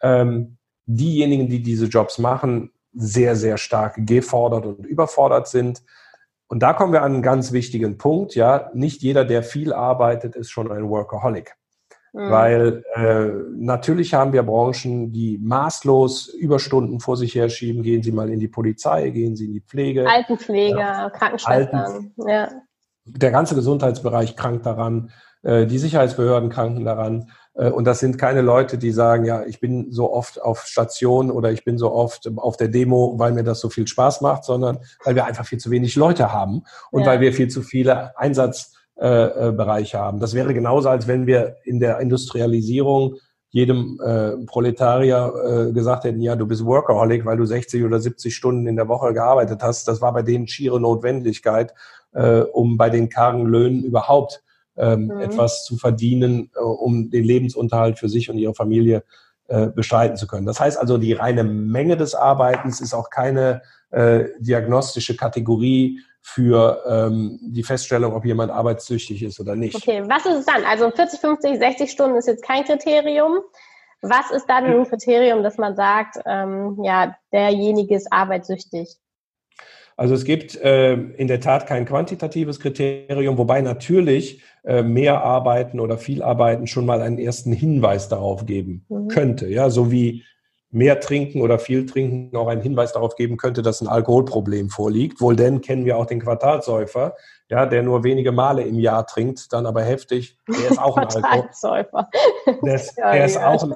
ähm, 0.00 0.58
diejenigen, 0.86 1.48
die 1.48 1.62
diese 1.62 1.86
Jobs 1.86 2.18
machen, 2.18 2.70
sehr, 2.92 3.36
sehr 3.36 3.58
stark 3.58 3.94
gefordert 3.98 4.64
und 4.64 4.86
überfordert 4.86 5.48
sind. 5.48 5.82
Und 6.46 6.62
da 6.62 6.72
kommen 6.72 6.92
wir 6.92 7.02
an 7.02 7.14
einen 7.14 7.22
ganz 7.22 7.52
wichtigen 7.52 7.98
Punkt. 7.98 8.34
Ja, 8.36 8.70
nicht 8.72 9.02
jeder, 9.02 9.24
der 9.24 9.42
viel 9.42 9.72
arbeitet, 9.72 10.36
ist 10.36 10.50
schon 10.50 10.70
ein 10.70 10.88
Workaholic. 10.88 11.56
Mhm. 12.12 12.30
Weil 12.30 12.84
äh, 12.94 13.26
natürlich 13.56 14.14
haben 14.14 14.32
wir 14.32 14.42
Branchen, 14.42 15.12
die 15.12 15.38
maßlos 15.42 16.28
Überstunden 16.28 17.00
vor 17.00 17.16
sich 17.16 17.34
herschieben. 17.34 17.82
Gehen 17.82 18.02
Sie 18.02 18.12
mal 18.12 18.30
in 18.30 18.40
die 18.40 18.48
Polizei, 18.48 19.10
gehen 19.10 19.36
Sie 19.36 19.46
in 19.46 19.52
die 19.52 19.60
Pflege. 19.60 20.08
Altenpflege, 20.08 20.78
ja, 20.78 21.10
Krankenschwestern. 21.10 21.80
Alten, 21.80 22.12
ja. 22.26 22.48
Der 23.04 23.30
ganze 23.30 23.54
Gesundheitsbereich 23.54 24.36
krankt 24.36 24.66
daran. 24.66 25.10
Äh, 25.42 25.66
die 25.66 25.78
Sicherheitsbehörden 25.78 26.50
kranken 26.50 26.84
daran. 26.84 27.30
Äh, 27.54 27.70
und 27.70 27.84
das 27.84 28.00
sind 28.00 28.18
keine 28.18 28.40
Leute, 28.40 28.78
die 28.78 28.90
sagen, 28.90 29.24
ja, 29.24 29.44
ich 29.44 29.60
bin 29.60 29.92
so 29.92 30.12
oft 30.12 30.42
auf 30.42 30.66
Station 30.66 31.30
oder 31.30 31.52
ich 31.52 31.64
bin 31.64 31.78
so 31.78 31.92
oft 31.92 32.28
auf 32.36 32.56
der 32.56 32.68
Demo, 32.68 33.14
weil 33.18 33.32
mir 33.32 33.44
das 33.44 33.60
so 33.60 33.70
viel 33.70 33.86
Spaß 33.86 34.22
macht, 34.22 34.44
sondern 34.44 34.78
weil 35.04 35.14
wir 35.14 35.24
einfach 35.24 35.46
viel 35.46 35.58
zu 35.58 35.70
wenig 35.70 35.96
Leute 35.96 36.32
haben 36.32 36.62
und 36.90 37.02
ja. 37.02 37.08
weil 37.08 37.20
wir 37.20 37.32
viel 37.32 37.48
zu 37.48 37.62
viele 37.62 38.16
Einsatz 38.18 38.75
äh, 38.98 39.48
äh, 39.48 39.52
Bereich 39.52 39.94
haben. 39.94 40.20
Das 40.20 40.34
wäre 40.34 40.54
genauso, 40.54 40.88
als 40.88 41.06
wenn 41.06 41.26
wir 41.26 41.56
in 41.64 41.80
der 41.80 42.00
Industrialisierung 42.00 43.16
jedem 43.50 44.00
äh, 44.04 44.44
Proletarier 44.46 45.68
äh, 45.68 45.72
gesagt 45.72 46.04
hätten, 46.04 46.20
ja, 46.20 46.36
du 46.36 46.46
bist 46.46 46.64
Workaholic, 46.64 47.24
weil 47.24 47.36
du 47.36 47.44
60 47.44 47.84
oder 47.84 48.00
70 48.00 48.34
Stunden 48.34 48.66
in 48.66 48.76
der 48.76 48.88
Woche 48.88 49.12
gearbeitet 49.12 49.62
hast. 49.62 49.86
Das 49.88 50.00
war 50.00 50.12
bei 50.12 50.22
denen 50.22 50.48
schiere 50.48 50.80
Notwendigkeit, 50.80 51.74
äh, 52.12 52.40
um 52.40 52.76
bei 52.76 52.90
den 52.90 53.08
kargen 53.08 53.46
Löhnen 53.46 53.84
überhaupt 53.84 54.42
ähm, 54.76 55.06
mhm. 55.06 55.20
etwas 55.20 55.64
zu 55.64 55.76
verdienen, 55.76 56.50
äh, 56.54 56.60
um 56.60 57.10
den 57.10 57.24
Lebensunterhalt 57.24 57.98
für 57.98 58.08
sich 58.08 58.30
und 58.30 58.38
ihre 58.38 58.54
Familie 58.54 59.04
äh, 59.48 59.68
bestreiten 59.68 60.16
zu 60.16 60.26
können. 60.26 60.46
Das 60.46 60.58
heißt 60.58 60.78
also, 60.78 60.98
die 60.98 61.12
reine 61.12 61.44
Menge 61.44 61.96
des 61.96 62.14
Arbeitens 62.14 62.80
ist 62.80 62.94
auch 62.94 63.10
keine 63.10 63.62
äh, 63.90 64.24
diagnostische 64.40 65.16
Kategorie 65.16 66.00
für 66.28 66.82
ähm, 66.88 67.38
die 67.40 67.62
Feststellung, 67.62 68.12
ob 68.12 68.24
jemand 68.24 68.50
arbeitssüchtig 68.50 69.22
ist 69.22 69.38
oder 69.38 69.54
nicht. 69.54 69.76
Okay, 69.76 70.02
was 70.08 70.26
ist 70.26 70.40
es 70.40 70.44
dann? 70.44 70.64
Also 70.64 70.90
40, 70.90 71.20
50, 71.20 71.58
60 71.58 71.88
Stunden 71.88 72.16
ist 72.16 72.26
jetzt 72.26 72.42
kein 72.44 72.64
Kriterium. 72.64 73.38
Was 74.02 74.32
ist 74.32 74.46
dann 74.46 74.64
ein 74.64 74.88
Kriterium, 74.88 75.44
dass 75.44 75.56
man 75.56 75.76
sagt, 75.76 76.18
ähm, 76.26 76.80
ja, 76.82 77.16
derjenige 77.32 77.94
ist 77.94 78.12
arbeitssüchtig? 78.12 78.96
Also 79.96 80.14
es 80.14 80.24
gibt 80.24 80.56
äh, 80.56 80.94
in 80.94 81.28
der 81.28 81.38
Tat 81.38 81.68
kein 81.68 81.86
quantitatives 81.86 82.58
Kriterium, 82.58 83.38
wobei 83.38 83.60
natürlich 83.60 84.42
äh, 84.64 84.82
mehr 84.82 85.22
Arbeiten 85.22 85.78
oder 85.78 85.96
viel 85.96 86.24
Arbeiten 86.24 86.66
schon 86.66 86.86
mal 86.86 87.02
einen 87.02 87.18
ersten 87.18 87.52
Hinweis 87.52 88.08
darauf 88.08 88.46
geben 88.46 88.84
mhm. 88.88 89.08
könnte. 89.08 89.46
Ja, 89.46 89.70
so 89.70 89.92
wie 89.92 90.24
mehr 90.70 91.00
trinken 91.00 91.42
oder 91.42 91.58
viel 91.58 91.86
trinken 91.86 92.36
auch 92.36 92.48
einen 92.48 92.60
Hinweis 92.60 92.92
darauf 92.92 93.14
geben 93.14 93.36
könnte, 93.36 93.62
dass 93.62 93.80
ein 93.80 93.88
Alkoholproblem 93.88 94.68
vorliegt. 94.68 95.20
Wohl 95.20 95.36
denn 95.36 95.60
kennen 95.60 95.84
wir 95.84 95.96
auch 95.96 96.06
den 96.06 96.20
Quartalsäufer, 96.20 97.14
ja, 97.48 97.66
der 97.66 97.82
nur 97.82 98.04
wenige 98.04 98.32
Male 98.32 98.62
im 98.62 98.78
Jahr 98.78 99.06
trinkt, 99.06 99.52
dann 99.52 99.66
aber 99.66 99.82
heftig. 99.82 100.38
Der 100.48 100.70
ist 100.70 100.78
auch 100.78 100.96
ein. 100.96 101.06
Der, 102.62 102.74
ist, 102.74 102.96
der 102.96 103.24
ist, 103.24 103.36
auch 103.38 103.62
ein, 103.62 103.74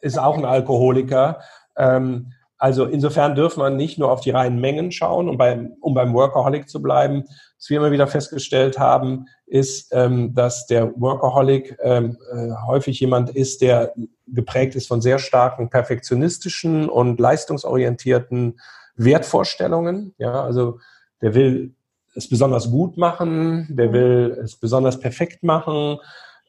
ist 0.00 0.18
auch 0.18 0.36
ein 0.36 0.44
Alkoholiker. 0.44 1.40
Ähm, 1.76 2.32
also 2.58 2.84
insofern 2.84 3.34
dürfen 3.34 3.60
wir 3.60 3.70
nicht 3.70 3.98
nur 3.98 4.12
auf 4.12 4.20
die 4.20 4.30
reinen 4.30 4.60
Mengen 4.60 4.92
schauen, 4.92 5.28
um 5.28 5.36
beim, 5.36 5.72
um 5.80 5.94
beim 5.94 6.14
Workaholic 6.14 6.68
zu 6.68 6.80
bleiben. 6.80 7.24
Was 7.62 7.70
wir 7.70 7.76
immer 7.76 7.92
wieder 7.92 8.08
festgestellt 8.08 8.80
haben, 8.80 9.26
ist, 9.46 9.92
ähm, 9.92 10.34
dass 10.34 10.66
der 10.66 11.00
Workaholic 11.00 11.78
ähm, 11.80 12.18
äh, 12.32 12.48
häufig 12.66 12.98
jemand 12.98 13.30
ist, 13.30 13.62
der 13.62 13.94
geprägt 14.26 14.74
ist 14.74 14.88
von 14.88 15.00
sehr 15.00 15.20
starken 15.20 15.70
perfektionistischen 15.70 16.88
und 16.88 17.20
leistungsorientierten 17.20 18.58
Wertvorstellungen. 18.96 20.12
Ja, 20.18 20.42
also 20.42 20.80
der 21.20 21.34
will 21.34 21.76
es 22.16 22.28
besonders 22.28 22.68
gut 22.68 22.96
machen, 22.96 23.68
der 23.70 23.92
will 23.92 24.36
es 24.42 24.56
besonders 24.56 24.98
perfekt 24.98 25.44
machen. 25.44 25.98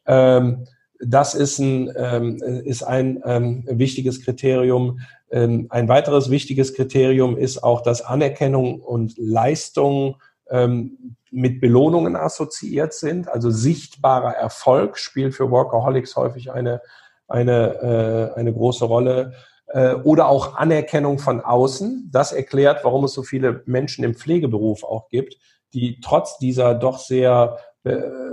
Ähm, 0.06 0.66
das 0.98 1.34
ist 1.34 1.60
ein, 1.60 1.88
ist 2.64 2.82
ein 2.82 3.22
wichtiges 3.68 4.24
Kriterium. 4.24 5.00
Ein 5.30 5.88
weiteres 5.88 6.30
wichtiges 6.30 6.72
Kriterium 6.72 7.36
ist 7.36 7.62
auch, 7.62 7.82
dass 7.82 8.00
Anerkennung 8.00 8.80
und 8.80 9.12
Leistung 9.18 10.16
ähm, 10.50 11.16
mit 11.30 11.60
Belohnungen 11.60 12.16
assoziiert 12.16 12.92
sind. 12.94 13.28
Also 13.28 13.50
sichtbarer 13.50 14.34
Erfolg 14.34 14.98
spielt 14.98 15.34
für 15.34 15.50
Workaholics 15.50 16.16
häufig 16.16 16.52
eine, 16.52 16.80
eine, 17.28 18.32
äh, 18.34 18.38
eine 18.38 18.52
große 18.52 18.84
Rolle. 18.84 19.34
Äh, 19.66 19.94
oder 19.94 20.28
auch 20.28 20.56
Anerkennung 20.56 21.18
von 21.18 21.40
außen. 21.40 22.10
Das 22.12 22.32
erklärt, 22.32 22.84
warum 22.84 23.04
es 23.04 23.12
so 23.12 23.22
viele 23.22 23.62
Menschen 23.66 24.04
im 24.04 24.14
Pflegeberuf 24.14 24.84
auch 24.84 25.08
gibt, 25.08 25.36
die 25.72 26.00
trotz 26.00 26.38
dieser 26.38 26.74
doch 26.74 26.98
sehr 26.98 27.58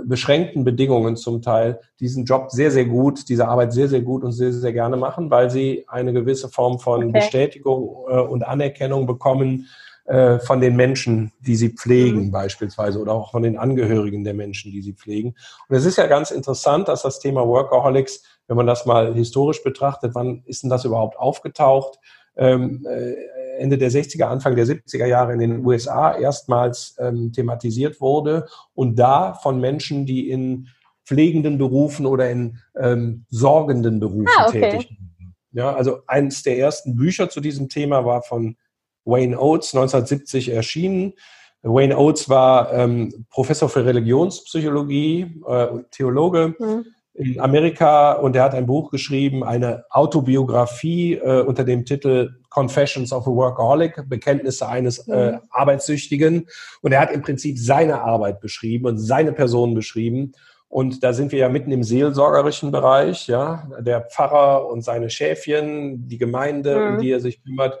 beschränkten 0.04 0.64
Bedingungen 0.64 1.16
zum 1.16 1.42
Teil 1.42 1.80
diesen 2.00 2.24
Job 2.24 2.50
sehr, 2.50 2.70
sehr 2.70 2.86
gut, 2.86 3.28
diese 3.28 3.48
Arbeit 3.48 3.72
sehr, 3.72 3.88
sehr 3.88 4.00
gut 4.00 4.24
und 4.24 4.32
sehr, 4.32 4.52
sehr 4.52 4.72
gerne 4.72 4.96
machen, 4.96 5.30
weil 5.30 5.50
sie 5.50 5.84
eine 5.88 6.12
gewisse 6.12 6.48
Form 6.48 6.78
von 6.78 7.04
okay. 7.04 7.12
Bestätigung 7.12 8.06
äh, 8.08 8.20
und 8.20 8.44
Anerkennung 8.44 9.06
bekommen 9.06 9.68
äh, 10.04 10.38
von 10.40 10.60
den 10.60 10.76
Menschen, 10.76 11.32
die 11.40 11.56
sie 11.56 11.70
pflegen 11.70 12.26
mhm. 12.26 12.30
beispielsweise 12.32 12.98
oder 12.98 13.12
auch 13.12 13.30
von 13.30 13.42
den 13.42 13.56
Angehörigen 13.56 14.24
der 14.24 14.34
Menschen, 14.34 14.72
die 14.72 14.82
sie 14.82 14.94
pflegen. 14.94 15.34
Und 15.68 15.76
es 15.76 15.84
ist 15.84 15.96
ja 15.96 16.06
ganz 16.06 16.30
interessant, 16.30 16.88
dass 16.88 17.02
das 17.02 17.20
Thema 17.20 17.46
Workaholics, 17.46 18.22
wenn 18.48 18.56
man 18.56 18.66
das 18.66 18.84
mal 18.84 19.14
historisch 19.14 19.62
betrachtet, 19.62 20.14
wann 20.14 20.42
ist 20.46 20.62
denn 20.62 20.70
das 20.70 20.84
überhaupt 20.84 21.16
aufgetaucht? 21.18 21.98
Ähm, 22.36 22.86
äh, 22.88 23.14
Ende 23.58 23.78
der 23.78 23.90
60er, 23.90 24.24
Anfang 24.24 24.56
der 24.56 24.66
70er 24.66 25.06
Jahre 25.06 25.34
in 25.34 25.38
den 25.38 25.64
USA 25.64 26.16
erstmals 26.16 26.96
ähm, 26.98 27.32
thematisiert 27.32 28.00
wurde 28.00 28.48
und 28.74 28.98
da 28.98 29.34
von 29.34 29.60
Menschen, 29.60 30.06
die 30.06 30.30
in 30.30 30.68
pflegenden 31.04 31.58
Berufen 31.58 32.06
oder 32.06 32.30
in 32.30 32.58
ähm, 32.76 33.24
sorgenden 33.28 34.00
Berufen 34.00 34.28
ah, 34.38 34.48
okay. 34.48 34.70
tätig 34.70 34.90
waren. 34.90 35.34
Ja, 35.52 35.74
also 35.74 36.00
eines 36.06 36.42
der 36.42 36.58
ersten 36.58 36.96
Bücher 36.96 37.28
zu 37.28 37.40
diesem 37.40 37.68
Thema 37.68 38.04
war 38.04 38.22
von 38.22 38.56
Wayne 39.04 39.38
Oates 39.38 39.74
1970 39.74 40.50
erschienen. 40.50 41.14
Wayne 41.62 41.96
Oates 41.96 42.28
war 42.28 42.72
ähm, 42.72 43.26
Professor 43.30 43.68
für 43.68 43.84
Religionspsychologie, 43.84 45.42
äh, 45.46 45.68
Theologe. 45.90 46.54
Mhm 46.58 46.84
in 47.14 47.38
Amerika 47.40 48.12
und 48.12 48.36
er 48.36 48.44
hat 48.44 48.54
ein 48.54 48.66
Buch 48.66 48.90
geschrieben, 48.90 49.44
eine 49.44 49.84
Autobiografie 49.90 51.14
äh, 51.14 51.42
unter 51.42 51.64
dem 51.64 51.84
Titel 51.84 52.30
Confessions 52.48 53.12
of 53.12 53.26
a 53.26 53.30
Workaholic, 53.30 54.08
Bekenntnisse 54.08 54.66
eines 54.66 55.06
äh, 55.08 55.32
mhm. 55.32 55.40
Arbeitssüchtigen. 55.50 56.48
Und 56.80 56.92
er 56.92 57.00
hat 57.00 57.12
im 57.12 57.22
Prinzip 57.22 57.58
seine 57.58 58.00
Arbeit 58.00 58.40
beschrieben 58.40 58.86
und 58.86 58.98
seine 58.98 59.32
Person 59.32 59.74
beschrieben. 59.74 60.32
Und 60.68 61.04
da 61.04 61.12
sind 61.12 61.32
wir 61.32 61.38
ja 61.38 61.48
mitten 61.50 61.70
im 61.70 61.82
seelsorgerischen 61.82 62.72
Bereich, 62.72 63.26
ja, 63.26 63.68
der 63.80 64.00
Pfarrer 64.00 64.66
und 64.68 64.82
seine 64.82 65.10
Schäfchen, 65.10 66.08
die 66.08 66.16
Gemeinde, 66.16 66.78
mhm. 66.78 66.94
um 66.94 67.00
die 67.02 67.10
er 67.10 67.20
sich 67.20 67.42
kümmert. 67.42 67.78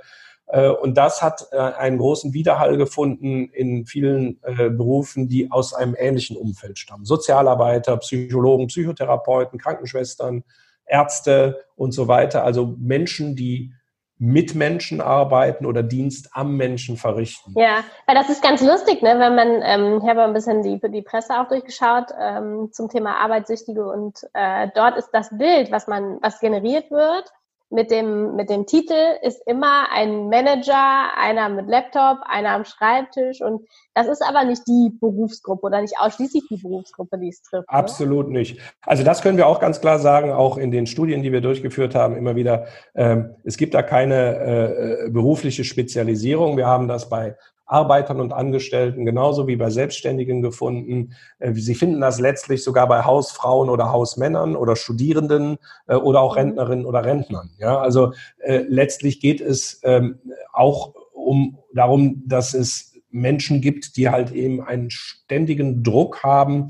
Äh, 0.52 0.68
und 0.68 0.96
das 0.98 1.22
hat 1.22 1.48
äh, 1.50 1.56
einen 1.56 1.98
großen 1.98 2.34
Widerhall 2.34 2.76
gefunden 2.76 3.48
in 3.48 3.86
vielen 3.86 4.38
äh, 4.42 4.68
Berufen, 4.68 5.28
die 5.28 5.50
aus 5.50 5.72
einem 5.72 5.96
ähnlichen 5.98 6.36
Umfeld 6.36 6.78
stammen. 6.78 7.06
Sozialarbeiter, 7.06 7.96
Psychologen, 7.96 8.66
Psychotherapeuten, 8.66 9.58
Krankenschwestern, 9.58 10.44
Ärzte 10.84 11.64
und 11.74 11.92
so 11.92 12.06
weiter. 12.06 12.44
Also 12.44 12.76
Menschen, 12.78 13.34
die 13.34 13.72
mit 14.18 14.54
Menschen 14.54 15.00
arbeiten 15.00 15.66
oder 15.66 15.82
Dienst 15.82 16.28
am 16.32 16.56
Menschen 16.56 16.96
verrichten. 16.96 17.54
Ja, 17.56 17.82
weil 18.06 18.14
das 18.14 18.28
ist 18.28 18.42
ganz 18.42 18.62
lustig, 18.62 19.02
ne? 19.02 19.18
wenn 19.18 19.34
man, 19.34 19.62
ähm, 19.64 20.00
ich 20.00 20.08
habe 20.08 20.22
ein 20.22 20.32
bisschen 20.32 20.62
die, 20.62 20.80
die 20.92 21.02
Presse 21.02 21.40
auch 21.40 21.48
durchgeschaut 21.48 22.12
ähm, 22.20 22.68
zum 22.70 22.88
Thema 22.88 23.16
Arbeitssüchtige 23.16 23.84
und 23.84 24.20
äh, 24.34 24.68
dort 24.76 24.96
ist 24.96 25.10
das 25.12 25.36
Bild, 25.36 25.72
was 25.72 25.88
man, 25.88 26.18
was 26.22 26.38
generiert 26.38 26.92
wird, 26.92 27.32
mit 27.72 27.90
dem, 27.90 28.36
mit 28.36 28.50
dem 28.50 28.66
Titel 28.66 29.16
ist 29.22 29.40
immer 29.46 29.90
ein 29.90 30.28
Manager, 30.28 31.16
einer 31.16 31.48
mit 31.48 31.68
Laptop, 31.68 32.18
einer 32.24 32.50
am 32.50 32.64
Schreibtisch 32.64 33.40
und 33.40 33.66
das 33.94 34.08
ist 34.08 34.22
aber 34.22 34.44
nicht 34.44 34.62
die 34.68 34.90
Berufsgruppe 35.00 35.66
oder 35.66 35.80
nicht 35.80 35.94
ausschließlich 35.98 36.44
die 36.50 36.56
Berufsgruppe, 36.56 37.18
die 37.18 37.28
es 37.28 37.42
trifft. 37.42 37.68
Absolut 37.68 38.26
oder? 38.26 38.38
nicht. 38.38 38.60
Also 38.82 39.02
das 39.04 39.22
können 39.22 39.38
wir 39.38 39.46
auch 39.46 39.60
ganz 39.60 39.80
klar 39.80 39.98
sagen, 39.98 40.32
auch 40.32 40.58
in 40.58 40.70
den 40.70 40.86
Studien, 40.86 41.22
die 41.22 41.32
wir 41.32 41.40
durchgeführt 41.40 41.94
haben, 41.94 42.16
immer 42.16 42.36
wieder, 42.36 42.66
ähm, 42.94 43.34
es 43.44 43.56
gibt 43.56 43.74
da 43.74 43.82
keine 43.82 45.06
äh, 45.06 45.10
berufliche 45.10 45.64
Spezialisierung. 45.64 46.56
Wir 46.56 46.66
haben 46.66 46.88
das 46.88 47.08
bei 47.08 47.36
Arbeitern 47.66 48.20
und 48.20 48.32
Angestellten 48.32 49.04
genauso 49.04 49.46
wie 49.46 49.56
bei 49.56 49.70
Selbstständigen 49.70 50.42
gefunden. 50.42 51.14
Äh, 51.38 51.54
Sie 51.54 51.74
finden 51.74 52.00
das 52.00 52.20
letztlich 52.20 52.64
sogar 52.64 52.88
bei 52.88 53.04
Hausfrauen 53.04 53.68
oder 53.68 53.92
Hausmännern 53.92 54.56
oder 54.56 54.76
Studierenden 54.76 55.58
äh, 55.86 55.94
oder 55.94 56.20
auch 56.20 56.34
mhm. 56.34 56.40
Rentnerinnen 56.40 56.86
oder 56.86 57.04
Rentnern. 57.04 57.50
Ja, 57.58 57.78
also 57.78 58.12
äh, 58.38 58.64
letztlich 58.68 59.20
geht 59.20 59.40
es 59.40 59.80
ähm, 59.84 60.18
auch 60.52 60.94
um 61.12 61.58
darum, 61.72 62.22
dass 62.26 62.54
es 62.54 62.92
Menschen 63.10 63.60
gibt, 63.60 63.96
die 63.96 64.08
halt 64.08 64.32
eben 64.32 64.62
einen 64.62 64.90
ständigen 64.90 65.82
Druck 65.82 66.22
haben, 66.22 66.68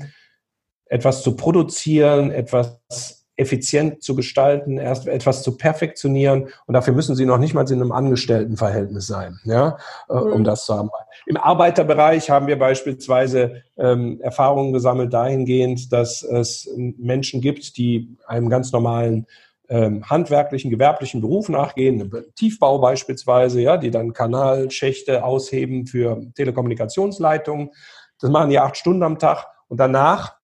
etwas 0.85 1.23
zu 1.23 1.35
produzieren, 1.35 2.31
etwas 2.31 3.22
effizient 3.35 4.03
zu 4.03 4.15
gestalten, 4.15 4.77
erst 4.77 5.07
etwas 5.07 5.41
zu 5.43 5.57
perfektionieren. 5.57 6.49
Und 6.65 6.73
dafür 6.73 6.93
müssen 6.93 7.15
sie 7.15 7.25
noch 7.25 7.39
nicht 7.39 7.53
mal 7.53 7.69
in 7.69 7.81
einem 7.81 7.91
Angestelltenverhältnis 7.91 9.07
sein, 9.07 9.39
ja, 9.43 9.77
äh, 10.09 10.13
mhm. 10.13 10.33
um 10.33 10.43
das 10.43 10.65
zu 10.65 10.75
haben. 10.75 10.89
Im 11.25 11.37
Arbeiterbereich 11.37 12.29
haben 12.29 12.47
wir 12.47 12.59
beispielsweise 12.59 13.63
ähm, 13.77 14.19
Erfahrungen 14.21 14.73
gesammelt 14.73 15.13
dahingehend, 15.13 15.91
dass 15.91 16.21
es 16.21 16.69
Menschen 16.75 17.41
gibt, 17.41 17.77
die 17.77 18.17
einem 18.27 18.49
ganz 18.49 18.71
normalen 18.71 19.25
ähm, 19.69 20.07
handwerklichen, 20.07 20.69
gewerblichen 20.69 21.21
Beruf 21.21 21.49
nachgehen, 21.49 22.11
Tiefbau 22.35 22.79
beispielsweise, 22.79 23.61
ja, 23.61 23.77
die 23.77 23.89
dann 23.89 24.13
Kanalschächte 24.13 25.23
ausheben 25.23 25.87
für 25.87 26.21
Telekommunikationsleitungen. 26.35 27.71
Das 28.19 28.29
machen 28.29 28.49
die 28.51 28.59
acht 28.59 28.77
Stunden 28.77 29.03
am 29.03 29.17
Tag 29.17 29.47
und 29.69 29.79
danach 29.79 30.35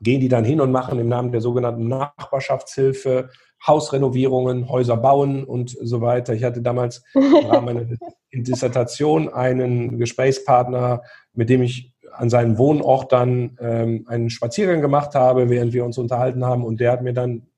gehen 0.00 0.20
die 0.20 0.28
dann 0.28 0.44
hin 0.44 0.60
und 0.60 0.72
machen 0.72 0.98
im 0.98 1.08
Namen 1.08 1.32
der 1.32 1.40
sogenannten 1.40 1.88
Nachbarschaftshilfe 1.88 3.30
Hausrenovierungen, 3.66 4.68
Häuser 4.70 4.96
bauen 4.96 5.44
und 5.44 5.76
so 5.82 6.00
weiter. 6.00 6.32
Ich 6.32 6.44
hatte 6.44 6.62
damals 6.62 7.04
im 7.14 7.46
Rahmen 7.46 7.66
meiner 7.66 7.86
Dissertation 8.32 9.28
einen 9.28 9.98
Gesprächspartner, 9.98 11.02
mit 11.34 11.50
dem 11.50 11.62
ich 11.62 11.92
an 12.12 12.30
seinem 12.30 12.58
Wohnort 12.58 13.12
dann 13.12 13.56
ähm, 13.60 14.06
einen 14.08 14.30
Spaziergang 14.30 14.80
gemacht 14.80 15.14
habe, 15.14 15.48
während 15.50 15.72
wir 15.72 15.84
uns 15.84 15.98
unterhalten 15.98 16.44
haben. 16.44 16.64
Und 16.64 16.80
der 16.80 16.92
hat 16.92 17.02
mir 17.02 17.12
dann 17.12 17.49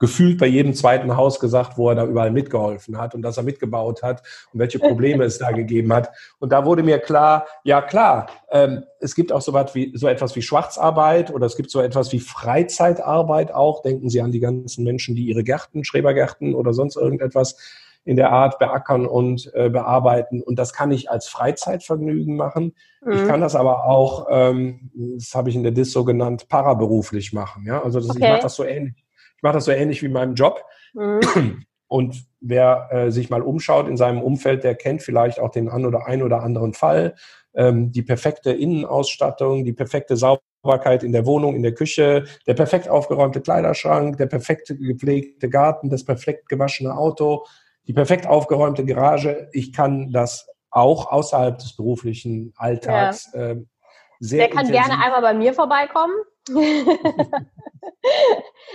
gefühlt 0.00 0.38
bei 0.38 0.46
jedem 0.46 0.74
zweiten 0.74 1.16
Haus 1.16 1.38
gesagt, 1.38 1.78
wo 1.78 1.90
er 1.90 1.94
da 1.94 2.04
überall 2.06 2.32
mitgeholfen 2.32 2.98
hat 2.98 3.14
und 3.14 3.22
dass 3.22 3.36
er 3.36 3.42
mitgebaut 3.44 4.02
hat 4.02 4.22
und 4.52 4.58
welche 4.58 4.78
Probleme 4.78 5.24
es 5.24 5.38
da 5.38 5.50
gegeben 5.52 5.92
hat. 5.92 6.10
Und 6.40 6.50
da 6.52 6.64
wurde 6.64 6.82
mir 6.82 6.98
klar, 6.98 7.46
ja 7.62 7.82
klar, 7.82 8.28
ähm, 8.50 8.82
es 8.98 9.14
gibt 9.14 9.30
auch 9.30 9.42
so, 9.42 9.54
wie, 9.54 9.92
so 9.94 10.08
etwas 10.08 10.34
wie 10.34 10.42
Schwarzarbeit 10.42 11.32
oder 11.32 11.46
es 11.46 11.56
gibt 11.56 11.70
so 11.70 11.80
etwas 11.80 12.12
wie 12.12 12.18
Freizeitarbeit 12.18 13.52
auch. 13.52 13.82
Denken 13.82 14.08
Sie 14.08 14.22
an 14.22 14.32
die 14.32 14.40
ganzen 14.40 14.84
Menschen, 14.84 15.14
die 15.14 15.26
ihre 15.26 15.44
Gärten, 15.44 15.84
Schrebergärten 15.84 16.54
oder 16.54 16.72
sonst 16.72 16.96
irgendetwas 16.96 17.56
in 18.04 18.16
der 18.16 18.32
Art 18.32 18.58
beackern 18.58 19.06
und 19.06 19.52
äh, 19.54 19.68
bearbeiten. 19.68 20.42
Und 20.42 20.58
das 20.58 20.72
kann 20.72 20.90
ich 20.90 21.10
als 21.10 21.28
Freizeitvergnügen 21.28 22.34
machen. 22.34 22.74
Mhm. 23.04 23.12
Ich 23.12 23.26
kann 23.26 23.42
das 23.42 23.54
aber 23.54 23.84
auch, 23.84 24.28
ähm, 24.30 24.90
das 24.94 25.34
habe 25.34 25.50
ich 25.50 25.56
in 25.56 25.62
der 25.62 25.72
DIS 25.72 25.92
so 25.92 26.04
genannt, 26.04 26.48
paraberuflich 26.48 27.34
machen. 27.34 27.64
Ja, 27.66 27.82
also 27.82 28.00
das, 28.00 28.08
okay. 28.08 28.18
ich 28.24 28.30
mache 28.30 28.42
das 28.42 28.54
so 28.54 28.64
ähnlich. 28.64 29.04
Ich 29.40 29.42
mache 29.42 29.54
das 29.54 29.64
so 29.64 29.70
ähnlich 29.70 30.02
wie 30.02 30.06
in 30.06 30.12
meinem 30.12 30.34
Job. 30.34 30.62
Mhm. 30.92 31.64
Und 31.88 32.26
wer 32.40 32.88
äh, 32.90 33.10
sich 33.10 33.30
mal 33.30 33.40
umschaut 33.40 33.88
in 33.88 33.96
seinem 33.96 34.20
Umfeld, 34.20 34.64
der 34.64 34.74
kennt 34.74 35.02
vielleicht 35.02 35.40
auch 35.40 35.48
den 35.48 35.70
an 35.70 35.86
oder 35.86 36.06
ein 36.06 36.22
oder 36.22 36.42
anderen 36.42 36.74
Fall. 36.74 37.14
Ähm, 37.54 37.90
die 37.90 38.02
perfekte 38.02 38.52
Innenausstattung, 38.52 39.64
die 39.64 39.72
perfekte 39.72 40.18
Sauberkeit 40.18 41.02
in 41.02 41.12
der 41.12 41.24
Wohnung, 41.24 41.56
in 41.56 41.62
der 41.62 41.72
Küche, 41.72 42.24
der 42.46 42.52
perfekt 42.52 42.90
aufgeräumte 42.90 43.40
Kleiderschrank, 43.40 44.18
der 44.18 44.26
perfekte 44.26 44.76
gepflegte 44.76 45.48
Garten, 45.48 45.88
das 45.88 46.04
perfekt 46.04 46.50
gewaschene 46.50 46.94
Auto, 46.94 47.46
die 47.86 47.94
perfekt 47.94 48.26
aufgeräumte 48.26 48.84
Garage. 48.84 49.48
Ich 49.52 49.72
kann 49.72 50.12
das 50.12 50.48
auch 50.70 51.10
außerhalb 51.10 51.56
des 51.56 51.76
beruflichen 51.76 52.52
Alltags 52.58 53.30
ja. 53.32 53.52
äh, 53.52 53.56
sehr. 54.20 54.48
Der 54.48 54.54
kann 54.54 54.70
gerne 54.70 55.02
einmal 55.02 55.22
bei 55.22 55.32
mir 55.32 55.54
vorbeikommen. 55.54 56.12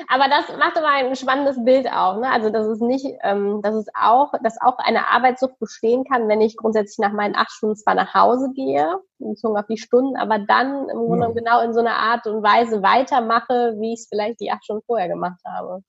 Aber 0.07 0.25
das 0.29 0.55
macht 0.57 0.77
immer 0.77 0.89
ein 0.89 1.15
spannendes 1.15 1.63
Bild 1.63 1.87
auch. 1.87 2.19
Ne? 2.19 2.29
Also 2.29 2.49
dass 2.49 2.67
es 2.67 2.79
nicht, 2.79 3.05
ähm, 3.23 3.61
dass 3.61 3.75
es 3.75 3.87
auch, 3.99 4.33
dass 4.43 4.61
auch 4.61 4.77
eine 4.77 5.07
Arbeitssucht 5.07 5.57
bestehen 5.59 6.03
kann, 6.03 6.27
wenn 6.27 6.41
ich 6.41 6.57
grundsätzlich 6.57 6.99
nach 6.99 7.13
meinen 7.13 7.35
acht 7.35 7.51
Stunden 7.51 7.75
zwar 7.75 7.95
nach 7.95 8.13
Hause 8.13 8.51
gehe, 8.53 8.99
bezogen 9.19 9.57
auf 9.57 9.67
die 9.67 9.77
Stunden, 9.77 10.15
aber 10.15 10.39
dann 10.39 10.89
im 10.89 10.97
Grunde 10.97 11.27
ja. 11.27 11.33
genau 11.33 11.61
in 11.61 11.73
so 11.73 11.79
einer 11.79 11.95
Art 11.95 12.27
und 12.27 12.43
Weise 12.43 12.83
weitermache, 12.83 13.75
wie 13.79 13.93
ich 13.93 14.01
es 14.01 14.07
vielleicht 14.07 14.39
die 14.39 14.51
acht 14.51 14.63
Stunden 14.63 14.83
vorher 14.85 15.07
gemacht 15.07 15.39
habe. 15.45 15.81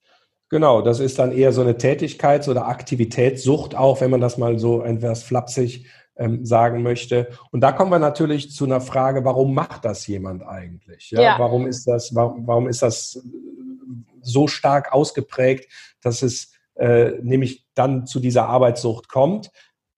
Genau, 0.49 0.81
das 0.81 1.01
ist 1.01 1.19
dann 1.19 1.33
eher 1.33 1.53
so 1.53 1.61
eine 1.61 1.77
Tätigkeits- 1.77 2.49
oder 2.49 2.69
Aktivitätssucht 2.69 3.75
auch, 3.75 4.01
wenn 4.01 4.13
man 4.13 4.21
das 4.21 4.39
mal 4.39 4.59
so 4.59 4.83
etwas 4.83 5.25
flapsig 5.25 5.87
ähm, 6.17 6.45
sagen 6.45 6.83
möchte. 6.83 7.29
Und 7.51 7.61
da 7.61 7.73
kommen 7.73 7.91
wir 7.91 7.99
natürlich 7.99 8.53
zu 8.53 8.65
einer 8.65 8.81
Frage, 8.81 9.25
warum 9.25 9.55
macht 9.55 9.85
das 9.85 10.07
jemand 10.07 10.43
eigentlich? 10.43 11.11
Ja? 11.11 11.21
ja. 11.21 11.39
Warum 11.39 11.67
ist 11.67 11.87
das, 11.87 12.15
warum, 12.15 12.47
warum 12.47 12.69
ist 12.69 12.83
das 12.83 13.23
so 14.23 14.49
stark 14.49 14.93
ausgeprägt, 14.93 15.71
dass 16.03 16.23
es 16.23 16.53
äh, 16.75 17.13
nämlich 17.23 17.67
dann 17.75 18.07
zu 18.07 18.21
dieser 18.21 18.47
Arbeitssucht 18.47 19.09
kommt? 19.09 19.51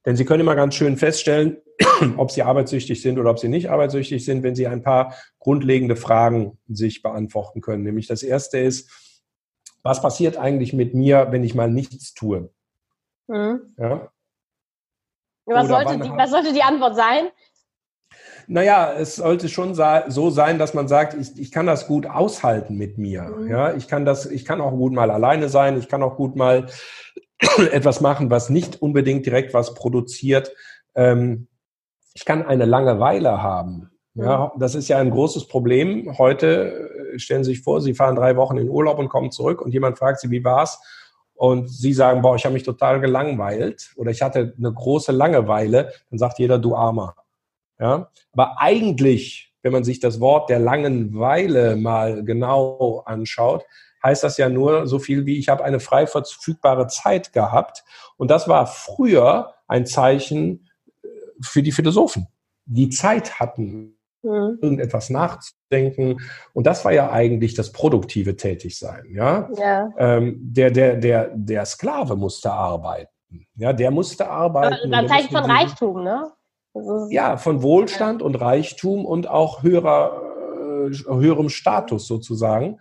Denn 0.07 0.17
Sie 0.17 0.25
können 0.25 0.41
immer 0.41 0.57
ganz 0.57 0.75
schön 0.75 0.97
feststellen, 0.97 1.59
ob 2.17 2.31
Sie 2.31 2.43
arbeitssüchtig 2.43 3.03
sind 3.03 3.19
oder 3.19 3.31
ob 3.31 3.39
Sie 3.39 3.49
nicht 3.49 3.71
arbeitssüchtig 3.71 4.25
sind, 4.25 4.43
wenn 4.43 4.55
Sie 4.55 4.67
ein 4.67 4.83
paar 4.83 5.15
grundlegende 5.39 5.97
Fragen 5.97 6.59
sich 6.69 7.03
beantworten 7.03 7.61
können. 7.61 7.85
Nämlich 7.85 8.07
das 8.07 8.23
erste 8.23 8.59
ist, 8.59 8.91
was 9.83 10.03
passiert 10.03 10.37
eigentlich 10.37 10.73
mit 10.73 10.95
mir, 10.95 11.29
wenn 11.31 11.45
ich 11.45 11.55
mal 11.55 11.71
nichts 11.71 12.15
tue? 12.15 12.51
Mhm. 13.29 13.61
Ja? 13.77 14.11
Was 15.49 15.69
sollte, 15.69 15.99
die, 15.99 16.11
was 16.11 16.31
sollte 16.31 16.53
die 16.53 16.63
Antwort 16.63 16.97
sein? 16.97 17.29
Naja, 18.47 18.95
es 18.99 19.17
sollte 19.17 19.49
schon 19.49 19.75
so 19.75 20.31
sein, 20.31 20.59
dass 20.59 20.73
man 20.73 20.89
sagt, 20.89 21.15
ich, 21.15 21.39
ich 21.39 21.53
kann 21.53 21.67
das 21.67 21.87
gut 21.87 22.07
aushalten 22.07 22.77
mit 22.77 22.97
mir. 22.97 23.23
Mhm. 23.23 23.49
Ja, 23.49 23.75
ich 23.75 23.89
kann 23.89 24.07
das, 24.07 24.25
ich 24.25 24.47
kann 24.47 24.63
auch 24.63 24.71
gut 24.71 24.93
mal 24.93 25.11
alleine 25.11 25.51
sein. 25.51 25.79
Ich 25.79 25.89
kann 25.89 26.03
auch 26.03 26.17
gut 26.17 26.35
mal 26.35 26.67
etwas 27.73 28.01
machen, 28.01 28.31
was 28.31 28.49
nicht 28.49 28.81
unbedingt 28.81 29.27
direkt 29.27 29.53
was 29.53 29.75
produziert. 29.75 30.53
Ähm, 30.95 31.49
ich 32.15 32.25
kann 32.25 32.45
eine 32.45 32.65
Langeweile 32.65 33.43
haben. 33.43 33.91
Ja, 34.15 34.53
mhm. 34.55 34.61
das 34.61 34.75
ist 34.75 34.89
ja 34.89 34.99
ein 34.99 35.11
großes 35.11 35.47
Problem. 35.47 36.17
Heute 36.19 37.13
äh, 37.15 37.19
stellen 37.19 37.45
Sie 37.45 37.53
sich 37.53 37.63
vor, 37.63 37.81
Sie 37.81 37.95
fahren 37.95 38.17
drei 38.17 38.37
Wochen 38.37 38.57
in 38.57 38.69
Urlaub 38.69 38.99
und 38.99 39.09
kommen 39.09 39.31
zurück 39.31 39.61
und 39.61 39.73
jemand 39.73 39.99
fragt 39.99 40.21
Sie, 40.21 40.31
wie 40.31 40.43
war's? 40.43 40.81
Und 41.39 41.71
Sie 41.71 41.93
sagen, 41.93 42.21
boah, 42.21 42.35
ich 42.35 42.45
habe 42.45 42.55
mich 42.55 42.65
total 42.65 42.99
gelangweilt 42.99 43.93
oder 43.95 44.11
ich 44.11 44.23
hatte 44.23 44.55
eine 44.59 44.73
große 44.73 45.13
Langeweile, 45.13 45.93
dann 46.11 46.19
sagt 46.19 46.41
jeder, 46.41 46.59
du 46.59 46.75
Armer. 46.75 47.15
Ja, 47.79 48.11
aber 48.33 48.61
eigentlich, 48.61 49.55
wenn 49.63 49.71
man 49.71 49.85
sich 49.85 50.01
das 50.01 50.19
Wort 50.19 50.51
der 50.51 50.59
Langeweile 50.59 51.77
mal 51.77 52.25
genau 52.25 53.05
anschaut, 53.07 53.65
heißt 54.03 54.25
das 54.25 54.37
ja 54.37 54.49
nur 54.49 54.89
so 54.89 54.99
viel 54.99 55.27
wie 55.27 55.39
ich 55.39 55.49
habe 55.49 55.63
eine 55.63 55.79
frei 55.79 56.09
verfügbare 56.09 56.89
Zeit 56.89 57.33
gehabt. 57.33 57.85
Und 58.17 58.33
das 58.33 58.49
war 58.49 58.67
früher 58.67 59.55
ein 59.69 59.87
Zeichen 59.87 60.69
äh, 61.05 61.09
für 61.41 61.63
die 61.63 61.73
Philosophen, 61.73 62.27
die 62.65 62.89
Zeit 62.89 63.39
hatten, 63.39 63.97
mhm. 64.23 64.59
irgendetwas 64.61 65.11
nachzudenken. 65.11 66.21
Und 66.53 66.67
das 66.67 66.85
war 66.85 66.93
ja 66.93 67.11
eigentlich 67.11 67.55
das 67.55 67.73
produktive 67.73 68.37
Tätigsein. 68.37 69.05
Ja? 69.11 69.49
ja. 69.57 69.91
Ähm, 69.99 70.39
der, 70.41 70.71
der, 70.71 70.97
der, 70.97 71.31
der 71.35 71.65
Sklave 71.67 72.17
musste 72.17 72.53
arbeiten. 72.53 73.09
Ja, 73.57 73.73
der 73.73 73.91
musste 73.91 74.29
arbeiten. 74.29 74.91
Dann 74.91 75.09
Zeichen 75.09 75.31
von 75.31 75.45
Reichtum, 75.45 76.03
ne? 76.03 76.33
Ja, 77.11 77.37
von 77.37 77.63
Wohlstand 77.63 78.21
ja. 78.21 78.27
und 78.27 78.37
Reichtum 78.37 79.05
und 79.05 79.29
auch 79.29 79.63
höherer, 79.63 80.23
äh, 80.91 80.95
höherem 81.09 81.49
Status 81.49 82.07
sozusagen. 82.07 82.79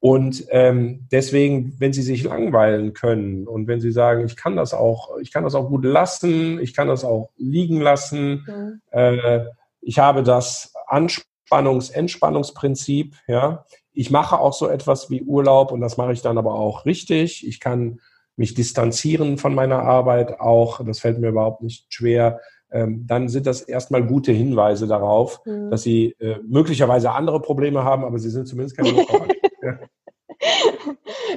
Und 0.00 0.46
ähm, 0.50 1.06
deswegen, 1.12 1.76
wenn 1.78 1.92
Sie 1.92 2.02
sich 2.02 2.24
langweilen 2.24 2.92
können 2.92 3.46
und 3.46 3.68
wenn 3.68 3.80
Sie 3.80 3.92
sagen, 3.92 4.24
ich 4.26 4.36
kann 4.36 4.56
das 4.56 4.74
auch, 4.74 5.16
ich 5.20 5.32
kann 5.32 5.44
das 5.44 5.54
auch 5.54 5.68
gut 5.68 5.84
lassen, 5.84 6.58
ich 6.60 6.74
kann 6.74 6.88
das 6.88 7.04
auch 7.04 7.30
liegen 7.36 7.80
lassen, 7.80 8.44
mhm. 8.46 8.80
äh, 8.90 9.44
ich 9.82 9.98
habe 9.98 10.22
das 10.22 10.72
Anspannungs-Entspannungsprinzip. 10.86 13.14
Ja. 13.26 13.66
Ich 13.92 14.10
mache 14.10 14.38
auch 14.38 14.54
so 14.54 14.68
etwas 14.68 15.10
wie 15.10 15.22
Urlaub 15.22 15.70
und 15.72 15.80
das 15.80 15.98
mache 15.98 16.12
ich 16.12 16.22
dann 16.22 16.38
aber 16.38 16.54
auch 16.54 16.86
richtig. 16.86 17.44
Ich 17.46 17.60
kann 17.60 18.00
mich 18.36 18.54
distanzieren 18.54 19.36
von 19.36 19.54
meiner 19.54 19.82
Arbeit 19.82 20.40
auch. 20.40 20.82
Das 20.84 21.00
fällt 21.00 21.18
mir 21.18 21.28
überhaupt 21.28 21.62
nicht 21.62 21.92
schwer. 21.92 22.40
Ähm, 22.70 23.06
dann 23.06 23.28
sind 23.28 23.46
das 23.46 23.60
erstmal 23.60 24.06
gute 24.06 24.32
Hinweise 24.32 24.86
darauf, 24.86 25.44
mhm. 25.44 25.70
dass 25.70 25.82
sie 25.82 26.16
äh, 26.20 26.38
möglicherweise 26.46 27.12
andere 27.12 27.42
Probleme 27.42 27.84
haben, 27.84 28.04
aber 28.04 28.18
sie 28.18 28.30
sind 28.30 28.48
zumindest 28.48 28.78
keine 28.78 28.90
ja. 29.62 29.78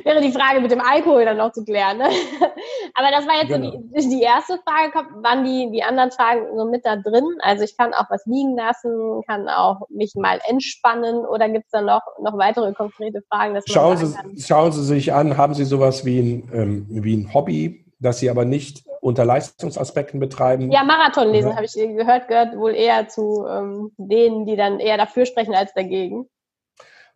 Wäre 0.04 0.22
die 0.22 0.32
Frage 0.32 0.62
mit 0.62 0.72
dem 0.72 0.82
Alkohol 0.82 1.26
dann 1.26 1.38
noch 1.38 1.52
zu 1.52 1.64
klären. 1.64 1.98
Ne? 1.98 2.06
Aber 2.96 3.12
das 3.12 3.28
war 3.28 3.36
jetzt 3.42 3.50
genau. 3.50 3.72
so 3.72 3.78
die, 3.78 4.10
die, 4.10 4.22
erste 4.22 4.60
Frage. 4.68 5.08
Waren 5.22 5.44
die, 5.44 5.70
die 5.72 5.84
anderen 5.84 6.12
Fragen 6.12 6.46
so 6.56 6.66
mit 6.66 6.86
da 6.86 6.96
drin? 6.96 7.26
Also 7.40 7.64
ich 7.64 7.78
kann 7.78 7.94
auch 7.94 8.10
was 8.10 8.26
liegen 8.26 8.56
lassen, 8.56 9.22
kann 9.28 9.48
auch 9.48 9.82
mich 9.90 10.14
mal 10.16 10.40
entspannen 10.48 11.26
oder 11.26 11.50
gibt 11.50 11.66
es 11.66 11.72
da 11.72 11.82
noch, 11.82 12.02
noch 12.22 12.38
weitere 12.38 12.74
konkrete 12.74 13.22
Fragen? 13.30 13.60
schauen, 13.68 13.98
Sie, 13.98 14.42
schauen 14.42 14.72
Sie 14.72 14.84
sich 14.84 15.14
an, 15.14 15.38
haben 15.38 15.54
Sie 15.54 15.66
sowas 15.66 16.06
wie 16.06 16.20
ein, 16.20 16.50
ähm, 16.54 16.86
wie 16.90 17.16
ein 17.16 17.34
Hobby, 17.34 17.86
das 18.00 18.20
Sie 18.20 18.30
aber 18.30 18.46
nicht 18.46 18.84
unter 19.02 19.24
Leistungsaspekten 19.24 20.20
betreiben? 20.20 20.72
Ja, 20.72 20.84
Marathonlesen 20.84 21.52
ja. 21.52 21.56
habe 21.56 21.66
ich 21.66 21.74
gehört, 21.74 22.28
gehört 22.28 22.58
wohl 22.58 22.74
eher 22.74 23.08
zu 23.08 23.46
ähm, 23.48 23.92
denen, 23.98 24.46
die 24.46 24.56
dann 24.56 24.80
eher 24.80 24.98
dafür 24.98 25.26
sprechen 25.26 25.54
als 25.54 25.74
dagegen. 25.74 26.28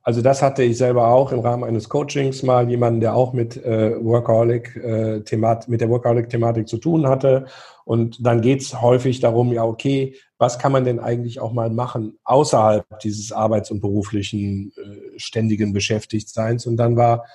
Also 0.01 0.21
das 0.21 0.41
hatte 0.41 0.63
ich 0.63 0.77
selber 0.77 1.09
auch 1.09 1.31
im 1.31 1.39
Rahmen 1.39 1.63
eines 1.63 1.89
Coachings 1.89 2.41
mal 2.41 2.69
jemanden, 2.69 3.01
der 3.01 3.15
auch 3.15 3.33
mit 3.33 3.63
äh, 3.63 4.03
Workaholic 4.03 4.75
äh, 4.77 5.19
Themat 5.21 5.67
mit 5.67 5.81
der 5.81 5.89
Workaholic-Thematik 5.89 6.67
zu 6.67 6.77
tun 6.77 7.07
hatte. 7.07 7.45
Und 7.85 8.25
dann 8.25 8.41
geht 8.41 8.61
es 8.61 8.81
häufig 8.81 9.19
darum, 9.19 9.51
ja, 9.51 9.63
okay, 9.63 10.15
was 10.37 10.57
kann 10.57 10.71
man 10.71 10.85
denn 10.85 10.99
eigentlich 10.99 11.39
auch 11.39 11.51
mal 11.51 11.69
machen 11.69 12.17
außerhalb 12.23 12.85
dieses 13.03 13.31
arbeits- 13.31 13.71
und 13.71 13.81
beruflichen 13.81 14.71
äh, 14.77 15.19
ständigen 15.19 15.73
Beschäftigtseins? 15.73 16.65
Und 16.65 16.77
dann 16.77 16.95
war 16.95 17.25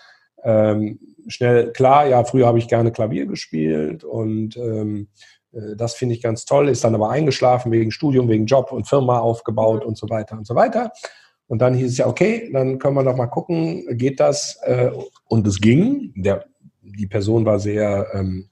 ähm, 0.43 0.99
schnell 1.27 1.73
klar, 1.73 2.07
ja, 2.07 2.25
früher 2.25 2.47
habe 2.47 2.59
ich 2.59 2.69
gerne 2.69 2.93
Klavier 2.93 3.27
gespielt 3.27 4.05
und 4.05 4.57
ähm, 4.57 5.09
äh, 5.53 5.77
das 5.77 5.95
finde 5.95 6.15
ich 6.15 6.23
ganz 6.23 6.45
toll, 6.45 6.69
ist 6.69 6.85
dann 6.85 6.95
aber 6.95 7.11
eingeschlafen 7.11 7.73
wegen 7.73 7.91
Studium, 7.91 8.29
wegen 8.29 8.47
Job 8.47 8.73
und 8.73 8.89
Firma 8.89 9.19
aufgebaut 9.19 9.83
mhm. 9.83 9.89
und 9.89 9.99
so 9.99 10.09
weiter 10.09 10.37
und 10.37 10.47
so 10.47 10.55
weiter. 10.55 10.93
Und 11.47 11.61
dann 11.61 11.75
hieß 11.75 11.93
es 11.93 11.99
ja, 11.99 12.07
okay, 12.07 12.51
dann 12.53 12.79
können 12.79 12.95
wir 12.95 13.03
noch 13.03 13.17
mal 13.17 13.27
gucken, 13.27 13.85
geht 13.97 14.21
das? 14.21 14.59
Äh, 14.63 14.91
und 15.29 15.47
es 15.47 15.61
ging. 15.61 16.13
Der, 16.17 16.45
die 16.81 17.07
Person 17.07 17.45
war 17.45 17.59
sehr 17.59 18.09
ähm, 18.15 18.49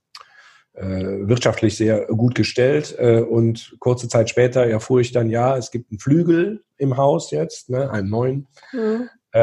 äh, 0.75 1.29
wirtschaftlich 1.29 1.77
sehr 1.77 2.07
gut 2.07 2.35
gestellt. 2.35 2.95
Äh, 2.99 3.21
und 3.21 3.77
kurze 3.79 4.09
Zeit 4.09 4.31
später 4.31 4.67
erfuhr 4.67 5.01
ich 5.01 5.13
dann, 5.13 5.31
ja, 5.31 5.57
es 5.57 5.71
gibt 5.71 5.91
einen 5.91 5.99
Flügel 5.99 6.65
im 6.77 6.97
Haus 6.97 7.31
jetzt, 7.31 7.71
ne, 7.71 7.91
einen 7.91 8.11
neuen. 8.11 8.49
Mhm. 8.73 9.09
Äh, 9.33 9.41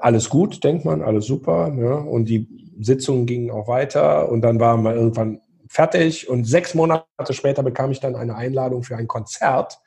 alles 0.00 0.28
gut, 0.28 0.64
denkt 0.64 0.84
man, 0.84 1.02
alles 1.02 1.26
super. 1.26 1.70
Ne? 1.70 1.94
Und 1.96 2.24
die 2.28 2.48
Sitzungen 2.80 3.26
gingen 3.26 3.50
auch 3.50 3.68
weiter. 3.68 4.28
Und 4.28 4.42
dann 4.42 4.58
waren 4.58 4.82
wir 4.82 4.94
irgendwann 4.94 5.40
fertig. 5.68 6.28
Und 6.28 6.44
sechs 6.44 6.74
Monate 6.74 7.06
später 7.30 7.62
bekam 7.62 7.92
ich 7.92 8.00
dann 8.00 8.16
eine 8.16 8.34
Einladung 8.34 8.82
für 8.82 8.96
ein 8.96 9.06
Konzert 9.06 9.78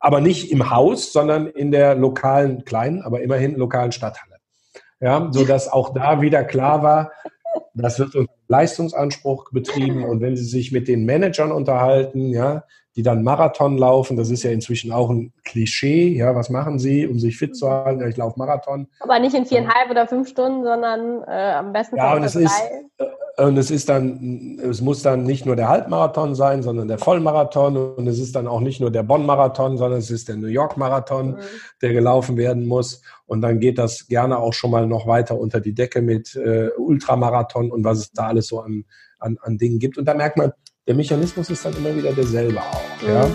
aber 0.00 0.20
nicht 0.20 0.50
im 0.50 0.70
Haus, 0.70 1.12
sondern 1.12 1.46
in 1.46 1.70
der 1.70 1.94
lokalen, 1.94 2.64
kleinen, 2.64 3.02
aber 3.02 3.20
immerhin 3.20 3.54
lokalen 3.54 3.92
Stadthalle. 3.92 4.36
Ja, 4.98 5.28
so 5.30 5.44
dass 5.44 5.68
auch 5.68 5.94
da 5.94 6.20
wieder 6.20 6.44
klar 6.44 6.82
war, 6.82 7.12
das 7.74 7.98
wird 7.98 8.14
unter 8.16 8.32
Leistungsanspruch 8.50 9.52
betrieben 9.52 10.04
und 10.04 10.20
wenn 10.20 10.36
Sie 10.36 10.44
sich 10.44 10.72
mit 10.72 10.88
den 10.88 11.04
Managern 11.04 11.52
unterhalten, 11.52 12.30
ja, 12.30 12.64
die 12.96 13.04
dann 13.04 13.22
Marathon 13.22 13.78
laufen, 13.78 14.16
das 14.16 14.28
ist 14.30 14.42
ja 14.42 14.50
inzwischen 14.50 14.90
auch 14.90 15.08
ein 15.08 15.32
Klischee, 15.44 16.08
ja, 16.08 16.34
was 16.34 16.50
machen 16.50 16.80
Sie, 16.80 17.06
um 17.06 17.20
sich 17.20 17.38
fit 17.38 17.56
zu 17.56 17.70
halten? 17.70 18.00
Ja, 18.00 18.08
ich 18.08 18.16
laufe 18.16 18.36
Marathon. 18.36 18.88
Aber 18.98 19.20
nicht 19.20 19.34
in 19.36 19.46
viereinhalb 19.46 19.88
oder 19.88 20.08
fünf 20.08 20.28
Stunden, 20.28 20.64
sondern 20.64 21.22
äh, 21.28 21.52
am 21.52 21.72
besten 21.72 21.96
ja, 21.96 22.12
und 22.14 22.24
es 22.24 22.32
drei. 22.32 22.42
ist 22.42 22.52
und 23.40 23.56
es 23.56 23.70
ist 23.70 23.88
dann, 23.88 24.58
es 24.62 24.80
muss 24.80 25.02
dann 25.02 25.22
nicht 25.22 25.46
nur 25.46 25.56
der 25.56 25.68
Halbmarathon 25.68 26.34
sein, 26.34 26.62
sondern 26.62 26.88
der 26.88 26.98
Vollmarathon. 26.98 27.94
Und 27.94 28.06
es 28.06 28.18
ist 28.18 28.36
dann 28.36 28.46
auch 28.46 28.60
nicht 28.60 28.80
nur 28.80 28.90
der 28.90 29.02
Bonn-Marathon, 29.02 29.78
sondern 29.78 29.98
es 29.98 30.10
ist 30.10 30.28
der 30.28 30.36
New 30.36 30.48
York-Marathon, 30.48 31.32
mhm. 31.32 31.36
der 31.80 31.92
gelaufen 31.92 32.36
werden 32.36 32.66
muss. 32.66 33.02
Und 33.26 33.40
dann 33.40 33.60
geht 33.60 33.78
das 33.78 34.08
gerne 34.08 34.38
auch 34.38 34.52
schon 34.52 34.70
mal 34.70 34.86
noch 34.86 35.06
weiter 35.06 35.38
unter 35.38 35.60
die 35.60 35.74
Decke 35.74 36.02
mit 36.02 36.36
äh, 36.36 36.70
Ultramarathon 36.76 37.70
und 37.70 37.84
was 37.84 37.98
es 37.98 38.12
da 38.12 38.26
alles 38.40 38.48
so 38.48 38.60
an, 38.60 38.84
an, 39.18 39.38
an 39.42 39.58
Dingen 39.58 39.78
gibt. 39.78 39.98
Und 39.98 40.06
da 40.06 40.14
merkt 40.14 40.36
man, 40.36 40.52
der 40.86 40.94
Mechanismus 40.94 41.50
ist 41.50 41.64
dann 41.64 41.76
immer 41.76 41.94
wieder 41.94 42.12
derselbe 42.12 42.60
auch. 42.60 43.02
Mhm. 43.02 43.08
Ja? 43.08 43.30